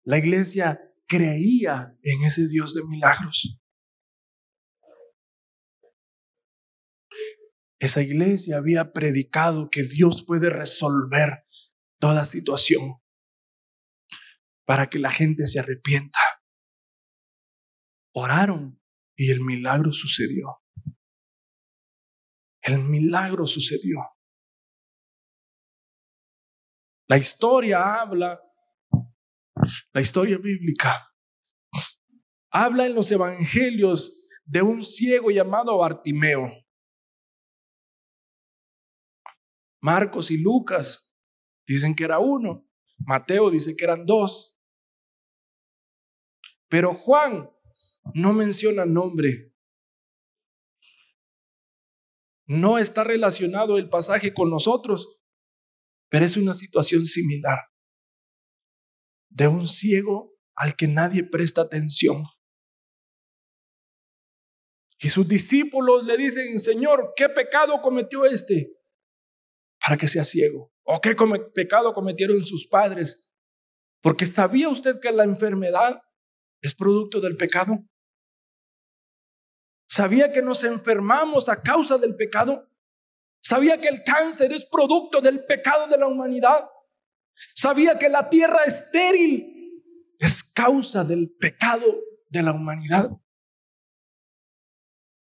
La 0.05 0.19
iglesia 0.19 0.81
creía 1.09 1.99
en 2.01 2.23
ese 2.23 2.47
Dios 2.47 2.75
de 2.75 2.85
milagros. 2.85 3.61
Esa 7.81 8.03
iglesia 8.03 8.59
había 8.59 8.93
predicado 8.93 9.69
que 9.69 9.83
Dios 9.83 10.25
puede 10.25 10.49
resolver 10.49 11.45
toda 11.99 12.25
situación 12.25 13.03
para 14.65 14.89
que 14.89 15.01
la 15.01 15.11
gente 15.11 15.49
se 15.49 15.59
arrepienta. 15.59 16.21
Oraron 18.15 18.81
y 19.17 19.33
el 19.33 19.41
milagro 19.41 19.91
sucedió. 19.91 20.64
El 22.65 22.79
milagro 22.79 23.47
sucedió. 23.47 23.99
La 27.07 27.19
historia 27.19 28.01
habla, 28.01 28.41
la 29.93 30.01
historia 30.01 30.39
bíblica, 30.39 31.15
habla 32.51 32.87
en 32.87 32.95
los 32.95 33.13
evangelios 33.13 34.31
de 34.47 34.63
un 34.63 34.83
ciego 34.83 35.31
llamado 35.31 35.77
Bartimeo. 35.77 36.51
Marcos 39.83 40.31
y 40.31 40.39
Lucas 40.43 41.15
dicen 41.67 41.95
que 41.95 42.05
era 42.05 42.19
uno, 42.19 42.67
Mateo 42.97 43.51
dice 43.51 43.77
que 43.77 43.85
eran 43.85 44.07
dos. 44.07 44.59
Pero 46.71 46.95
Juan 46.95 47.51
no 48.15 48.33
menciona 48.33 48.87
nombre. 48.87 49.54
No 52.47 52.79
está 52.79 53.05
relacionado 53.05 53.79
el 53.79 53.89
pasaje 53.89 54.35
con 54.35 54.51
nosotros, 54.51 55.21
pero 56.11 56.25
es 56.25 56.37
una 56.37 56.55
situación 56.55 57.07
similar 57.07 57.59
de 59.31 59.49
un 59.49 59.67
ciego 59.67 60.33
al 60.55 60.77
que 60.77 60.87
nadie 60.87 61.25
presta 61.25 61.63
atención. 61.63 62.25
Y 64.99 65.09
sus 65.09 65.27
discípulos 65.27 66.05
le 66.05 66.17
dicen, 66.17 66.59
Señor, 66.61 67.13
¿qué 67.17 67.29
pecado 67.29 67.81
cometió 67.83 68.25
este 68.25 68.73
para 69.81 69.97
que 69.97 70.07
sea 70.07 70.25
ciego? 70.25 70.73
¿O 70.85 71.01
qué 71.01 71.17
pecado 71.55 71.93
cometieron 71.93 72.43
sus 72.43 72.67
padres? 72.69 73.31
Porque 74.01 74.25
sabía 74.25 74.69
usted 74.69 75.01
que 75.01 75.11
la 75.11 75.25
enfermedad 75.25 76.01
es 76.63 76.75
producto 76.75 77.21
del 77.21 77.37
pecado. 77.37 77.79
¿Sabía 79.89 80.33
que 80.33 80.43
nos 80.43 80.65
enfermamos 80.65 81.49
a 81.49 81.63
causa 81.63 81.99
del 81.99 82.17
pecado? 82.17 82.69
¿Sabía 83.41 83.81
que 83.81 83.89
el 83.89 84.03
cáncer 84.03 84.53
es 84.53 84.67
producto 84.67 85.21
del 85.21 85.45
pecado 85.45 85.87
de 85.87 85.99
la 85.99 86.07
humanidad? 86.07 86.69
¿Sabía 87.55 87.99
que 87.99 88.09
la 88.09 88.29
tierra 88.29 88.65
estéril 88.65 89.83
es 90.19 90.43
causa 90.43 91.05
del 91.05 91.31
pecado 91.39 91.85
de 92.29 92.43
la 92.43 92.53
humanidad? 92.53 93.11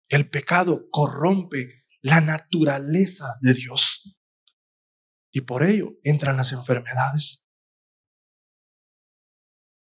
El 0.07 0.29
pecado 0.29 0.87
corrompe 0.89 1.85
la 2.01 2.21
naturaleza 2.21 3.33
de 3.41 3.53
Dios. 3.53 4.17
Y 5.31 5.41
por 5.41 5.63
ello 5.63 5.97
entran 6.03 6.37
las 6.37 6.53
enfermedades. 6.53 7.45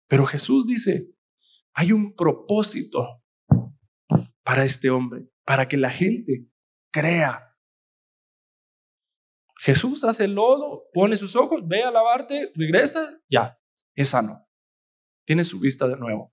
Pero 0.09 0.25
Jesús 0.25 0.67
dice, 0.67 1.15
hay 1.75 1.93
un 1.93 2.15
propósito 2.15 3.23
para 4.47 4.63
este 4.63 4.91
hombre, 4.91 5.29
para 5.45 5.67
que 5.67 5.77
la 5.77 5.91
gente 5.91 6.47
crea. 6.93 7.53
Jesús 9.59 10.05
hace 10.05 10.27
el 10.27 10.35
lodo, 10.35 10.85
pone 10.93 11.17
sus 11.17 11.35
ojos, 11.35 11.67
ve 11.67 11.83
a 11.83 11.91
lavarte, 11.91 12.53
regresa, 12.55 13.21
ya, 13.29 13.59
es 13.97 14.11
sano. 14.11 14.47
Tiene 15.27 15.43
su 15.43 15.59
vista 15.59 15.89
de 15.89 15.97
nuevo. 15.97 16.33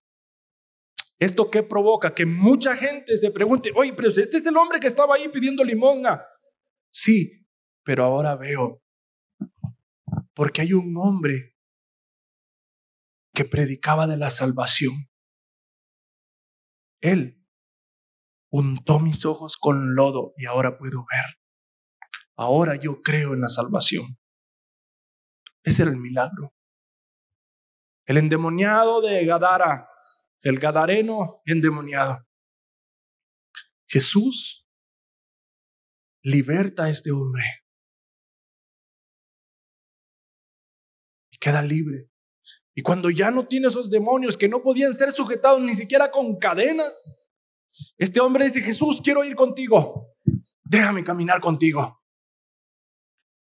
¿Esto 1.17 1.49
qué 1.49 1.63
provoca? 1.63 2.13
Que 2.13 2.27
mucha 2.27 2.75
gente 2.75 3.17
se 3.17 3.31
pregunte, 3.31 3.71
oye, 3.75 3.93
pero 3.93 4.09
este 4.09 4.37
es 4.37 4.45
el 4.45 4.57
hombre 4.57 4.79
que 4.79 4.87
estaba 4.87 5.15
ahí 5.15 5.27
pidiendo 5.29 5.63
limosna. 5.63 6.23
Sí, 6.91 7.47
pero 7.83 8.03
ahora 8.03 8.35
veo, 8.35 8.83
porque 10.35 10.61
hay 10.61 10.73
un 10.73 10.95
hombre 10.97 11.55
que 13.33 13.43
predicaba 13.43 14.05
de 14.05 14.17
la 14.17 14.29
salvación. 14.29 15.09
Él 17.01 17.42
untó 18.53 18.99
mis 18.99 19.25
ojos 19.25 19.57
con 19.57 19.95
lodo 19.95 20.33
y 20.37 20.45
ahora 20.45 20.77
puedo 20.77 21.03
ver. 21.11 21.39
Ahora 22.35 22.75
yo 22.75 23.01
creo 23.01 23.33
en 23.33 23.41
la 23.41 23.47
salvación. 23.47 24.19
Ese 25.63 25.81
era 25.81 25.91
el 25.91 25.97
milagro. 25.97 26.53
El 28.05 28.17
endemoniado 28.17 29.01
de 29.01 29.25
Gadara, 29.25 29.89
el 30.41 30.59
gadareno 30.59 31.41
endemoniado. 31.45 32.27
Jesús 33.87 34.67
liberta 36.21 36.83
a 36.83 36.89
este 36.89 37.11
hombre 37.11 37.43
y 41.31 41.37
queda 41.37 41.63
libre. 41.63 42.07
Y 42.75 42.83
cuando 42.83 43.09
ya 43.09 43.31
no 43.31 43.47
tiene 43.47 43.69
esos 43.69 43.89
demonios 43.89 44.37
que 44.37 44.47
no 44.47 44.61
podían 44.61 44.93
ser 44.93 45.11
sujetados 45.11 45.59
ni 45.59 45.73
siquiera 45.73 46.11
con 46.11 46.37
cadenas, 46.37 47.22
este 47.97 48.19
hombre 48.19 48.45
dice, 48.45 48.61
Jesús, 48.61 49.01
quiero 49.01 49.23
ir 49.23 49.35
contigo. 49.35 50.15
Déjame 50.63 51.03
caminar 51.03 51.39
contigo. 51.39 52.01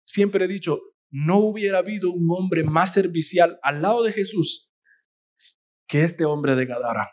Siempre 0.05 0.45
he 0.45 0.47
dicho, 0.47 0.79
no 1.09 1.39
hubiera 1.39 1.79
habido 1.79 2.11
un 2.11 2.27
hombre 2.31 2.63
más 2.63 2.93
servicial 2.93 3.59
al 3.61 3.81
lado 3.81 4.03
de 4.03 4.11
Jesús 4.11 4.71
que 5.87 6.03
este 6.03 6.25
hombre 6.25 6.55
de 6.55 6.65
Gadara. 6.65 7.11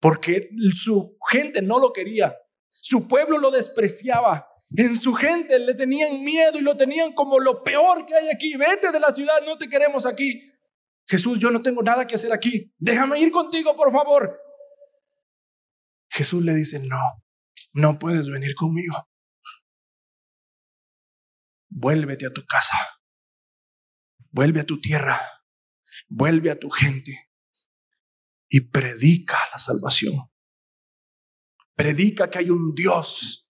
Porque 0.00 0.48
su 0.74 1.16
gente 1.30 1.60
no 1.62 1.78
lo 1.78 1.92
quería. 1.92 2.34
Su 2.70 3.06
pueblo 3.06 3.38
lo 3.38 3.50
despreciaba. 3.50 4.46
En 4.76 4.96
su 4.96 5.12
gente 5.14 5.58
le 5.58 5.74
tenían 5.74 6.22
miedo 6.22 6.58
y 6.58 6.62
lo 6.62 6.76
tenían 6.76 7.12
como 7.12 7.38
lo 7.38 7.62
peor 7.62 8.04
que 8.04 8.14
hay 8.14 8.28
aquí. 8.28 8.56
Vete 8.56 8.90
de 8.90 9.00
la 9.00 9.10
ciudad, 9.10 9.34
no 9.46 9.56
te 9.56 9.68
queremos 9.68 10.06
aquí. 10.06 10.50
Jesús, 11.06 11.38
yo 11.38 11.50
no 11.50 11.60
tengo 11.60 11.82
nada 11.82 12.06
que 12.06 12.14
hacer 12.14 12.32
aquí. 12.32 12.72
Déjame 12.78 13.20
ir 13.20 13.30
contigo, 13.30 13.76
por 13.76 13.92
favor. 13.92 14.38
Jesús 16.14 16.44
le 16.44 16.54
dice, 16.54 16.78
no, 16.78 17.24
no 17.72 17.98
puedes 17.98 18.28
venir 18.28 18.54
conmigo. 18.54 19.10
Vuélvete 21.68 22.26
a 22.26 22.32
tu 22.32 22.46
casa, 22.46 22.76
vuelve 24.30 24.60
a 24.60 24.64
tu 24.64 24.80
tierra, 24.80 25.20
vuelve 26.06 26.52
a 26.52 26.58
tu 26.58 26.70
gente 26.70 27.32
y 28.48 28.60
predica 28.60 29.36
la 29.50 29.58
salvación. 29.58 30.30
Predica 31.74 32.30
que 32.30 32.38
hay 32.38 32.50
un 32.50 32.76
Dios. 32.76 33.50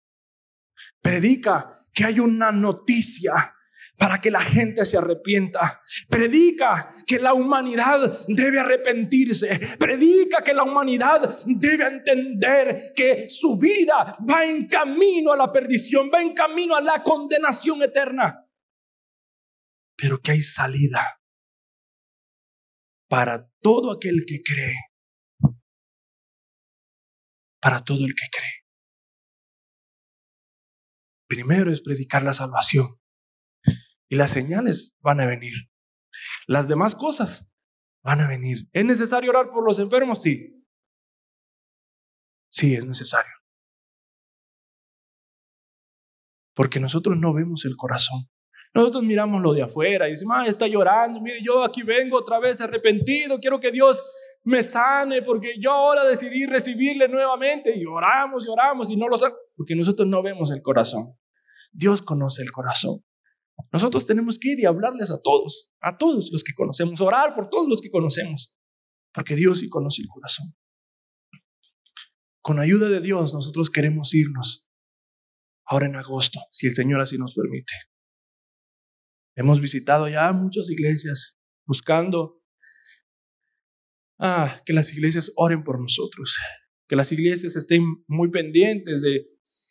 Predica 1.00 1.88
que 1.94 2.04
hay 2.04 2.20
una 2.20 2.52
noticia 2.52 3.54
para 4.00 4.18
que 4.18 4.30
la 4.30 4.40
gente 4.40 4.86
se 4.86 4.96
arrepienta. 4.96 5.82
Predica 6.08 6.88
que 7.06 7.18
la 7.18 7.34
humanidad 7.34 8.24
debe 8.28 8.58
arrepentirse. 8.58 9.76
Predica 9.78 10.42
que 10.42 10.54
la 10.54 10.62
humanidad 10.62 11.44
debe 11.44 11.86
entender 11.86 12.94
que 12.96 13.28
su 13.28 13.58
vida 13.58 14.16
va 14.28 14.46
en 14.46 14.68
camino 14.68 15.32
a 15.32 15.36
la 15.36 15.52
perdición, 15.52 16.10
va 16.12 16.22
en 16.22 16.32
camino 16.32 16.74
a 16.74 16.80
la 16.80 17.02
condenación 17.02 17.82
eterna. 17.82 18.46
Pero 19.98 20.18
que 20.22 20.32
hay 20.32 20.40
salida 20.40 21.20
para 23.06 23.50
todo 23.60 23.92
aquel 23.92 24.24
que 24.26 24.40
cree. 24.42 24.76
Para 27.60 27.84
todo 27.84 28.06
el 28.06 28.14
que 28.14 28.28
cree. 28.32 28.64
Primero 31.28 31.70
es 31.70 31.82
predicar 31.82 32.22
la 32.22 32.32
salvación. 32.32 32.99
Y 34.10 34.16
las 34.16 34.30
señales 34.30 34.96
van 35.00 35.20
a 35.20 35.26
venir. 35.26 35.54
Las 36.48 36.66
demás 36.66 36.96
cosas 36.96 37.50
van 38.02 38.20
a 38.20 38.26
venir. 38.28 38.68
¿Es 38.72 38.84
necesario 38.84 39.30
orar 39.30 39.50
por 39.52 39.64
los 39.64 39.78
enfermos? 39.78 40.20
Sí. 40.20 40.64
Sí, 42.50 42.74
es 42.74 42.84
necesario. 42.84 43.32
Porque 46.54 46.80
nosotros 46.80 47.16
no 47.16 47.32
vemos 47.32 47.64
el 47.64 47.76
corazón. 47.76 48.28
Nosotros 48.74 49.04
miramos 49.04 49.40
lo 49.42 49.52
de 49.52 49.62
afuera 49.62 50.08
y 50.08 50.12
decimos, 50.12 50.36
ah, 50.38 50.46
está 50.46 50.66
llorando, 50.66 51.20
mire, 51.20 51.40
yo 51.42 51.64
aquí 51.64 51.82
vengo 51.82 52.18
otra 52.18 52.38
vez 52.38 52.60
arrepentido, 52.60 53.38
quiero 53.40 53.58
que 53.58 53.72
Dios 53.72 54.02
me 54.44 54.62
sane 54.62 55.22
porque 55.22 55.54
yo 55.58 55.72
ahora 55.72 56.04
decidí 56.04 56.46
recibirle 56.46 57.08
nuevamente 57.08 57.76
y 57.76 57.84
oramos 57.84 58.46
y 58.46 58.48
oramos 58.48 58.90
y 58.90 58.96
no 58.96 59.08
lo 59.08 59.18
sabe, 59.18 59.34
porque 59.56 59.74
nosotros 59.74 60.06
no 60.06 60.22
vemos 60.22 60.52
el 60.52 60.62
corazón. 60.62 61.16
Dios 61.72 62.02
conoce 62.02 62.42
el 62.42 62.52
corazón. 62.52 63.02
Nosotros 63.72 64.06
tenemos 64.06 64.38
que 64.38 64.52
ir 64.52 64.60
y 64.60 64.66
hablarles 64.66 65.10
a 65.10 65.20
todos, 65.20 65.72
a 65.80 65.96
todos 65.96 66.30
los 66.32 66.44
que 66.44 66.54
conocemos, 66.54 67.00
orar 67.00 67.34
por 67.34 67.48
todos 67.48 67.68
los 67.68 67.80
que 67.80 67.90
conocemos, 67.90 68.56
porque 69.12 69.34
Dios 69.34 69.60
sí 69.60 69.68
conoce 69.68 70.02
el 70.02 70.08
corazón. 70.08 70.54
Con 72.42 72.58
ayuda 72.58 72.88
de 72.88 73.00
Dios 73.00 73.34
nosotros 73.34 73.70
queremos 73.70 74.14
irnos 74.14 74.68
ahora 75.66 75.86
en 75.86 75.96
agosto, 75.96 76.40
si 76.50 76.66
el 76.66 76.74
Señor 76.74 77.00
así 77.00 77.16
nos 77.18 77.34
permite. 77.34 77.72
Hemos 79.36 79.60
visitado 79.60 80.08
ya 80.08 80.32
muchas 80.32 80.68
iglesias 80.70 81.38
buscando 81.66 82.42
ah, 84.18 84.60
que 84.66 84.72
las 84.72 84.92
iglesias 84.92 85.30
oren 85.36 85.62
por 85.62 85.80
nosotros, 85.80 86.36
que 86.88 86.96
las 86.96 87.12
iglesias 87.12 87.56
estén 87.56 87.82
muy 88.08 88.30
pendientes 88.30 89.02
de 89.02 89.26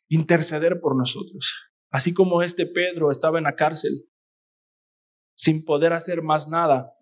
interceder 0.08 0.80
por 0.80 0.98
nosotros. 0.98 1.69
Así 1.92 2.14
como 2.14 2.42
este 2.44 2.66
Pedro 2.66 3.10
estaba 3.10 3.38
en 3.38 3.46
la 3.46 3.56
cárcel 3.56 4.06
sin 5.36 5.64
poder 5.64 5.94
hacer 5.94 6.22
más 6.22 6.48
nada, 6.48 6.94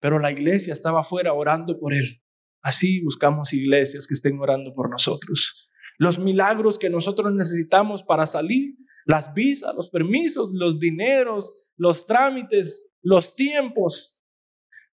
pero 0.00 0.18
la 0.18 0.32
iglesia 0.32 0.72
estaba 0.72 1.02
afuera 1.02 1.32
orando 1.32 1.78
por 1.78 1.92
él. 1.94 2.22
Así 2.62 3.02
buscamos 3.02 3.52
iglesias 3.52 4.06
que 4.06 4.14
estén 4.14 4.38
orando 4.40 4.74
por 4.74 4.90
nosotros. 4.90 5.70
Los 5.98 6.18
milagros 6.18 6.78
que 6.78 6.90
nosotros 6.90 7.34
necesitamos 7.34 8.02
para 8.02 8.26
salir, 8.26 8.74
las 9.04 9.32
visas, 9.34 9.74
los 9.74 9.90
permisos, 9.90 10.52
los 10.54 10.78
dineros, 10.78 11.68
los 11.76 12.06
trámites, 12.06 12.90
los 13.02 13.34
tiempos. 13.34 14.20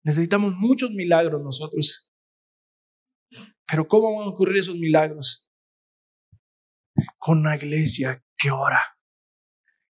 Necesitamos 0.04 0.54
muchos 0.56 0.92
milagros 0.92 1.42
nosotros. 1.42 2.12
Pero 3.66 3.88
¿cómo 3.88 4.18
van 4.18 4.28
a 4.28 4.32
ocurrir 4.32 4.58
esos 4.58 4.76
milagros? 4.76 5.50
Con 7.18 7.40
una 7.40 7.56
iglesia 7.56 8.24
que 8.38 8.52
ora, 8.52 8.82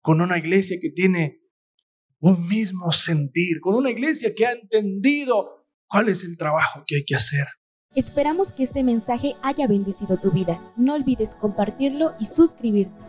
con 0.01 0.21
una 0.21 0.37
iglesia 0.37 0.77
que 0.81 0.89
tiene 0.89 1.39
un 2.19 2.47
mismo 2.47 2.91
sentir, 2.91 3.59
con 3.61 3.75
una 3.75 3.91
iglesia 3.91 4.33
que 4.35 4.45
ha 4.45 4.51
entendido 4.51 5.65
cuál 5.87 6.09
es 6.09 6.23
el 6.23 6.37
trabajo 6.37 6.83
que 6.85 6.97
hay 6.97 7.03
que 7.05 7.15
hacer. 7.15 7.45
Esperamos 7.95 8.51
que 8.51 8.63
este 8.63 8.83
mensaje 8.83 9.35
haya 9.41 9.67
bendecido 9.67 10.17
tu 10.17 10.31
vida. 10.31 10.73
No 10.77 10.93
olvides 10.93 11.35
compartirlo 11.35 12.13
y 12.19 12.25
suscribirte. 12.25 13.08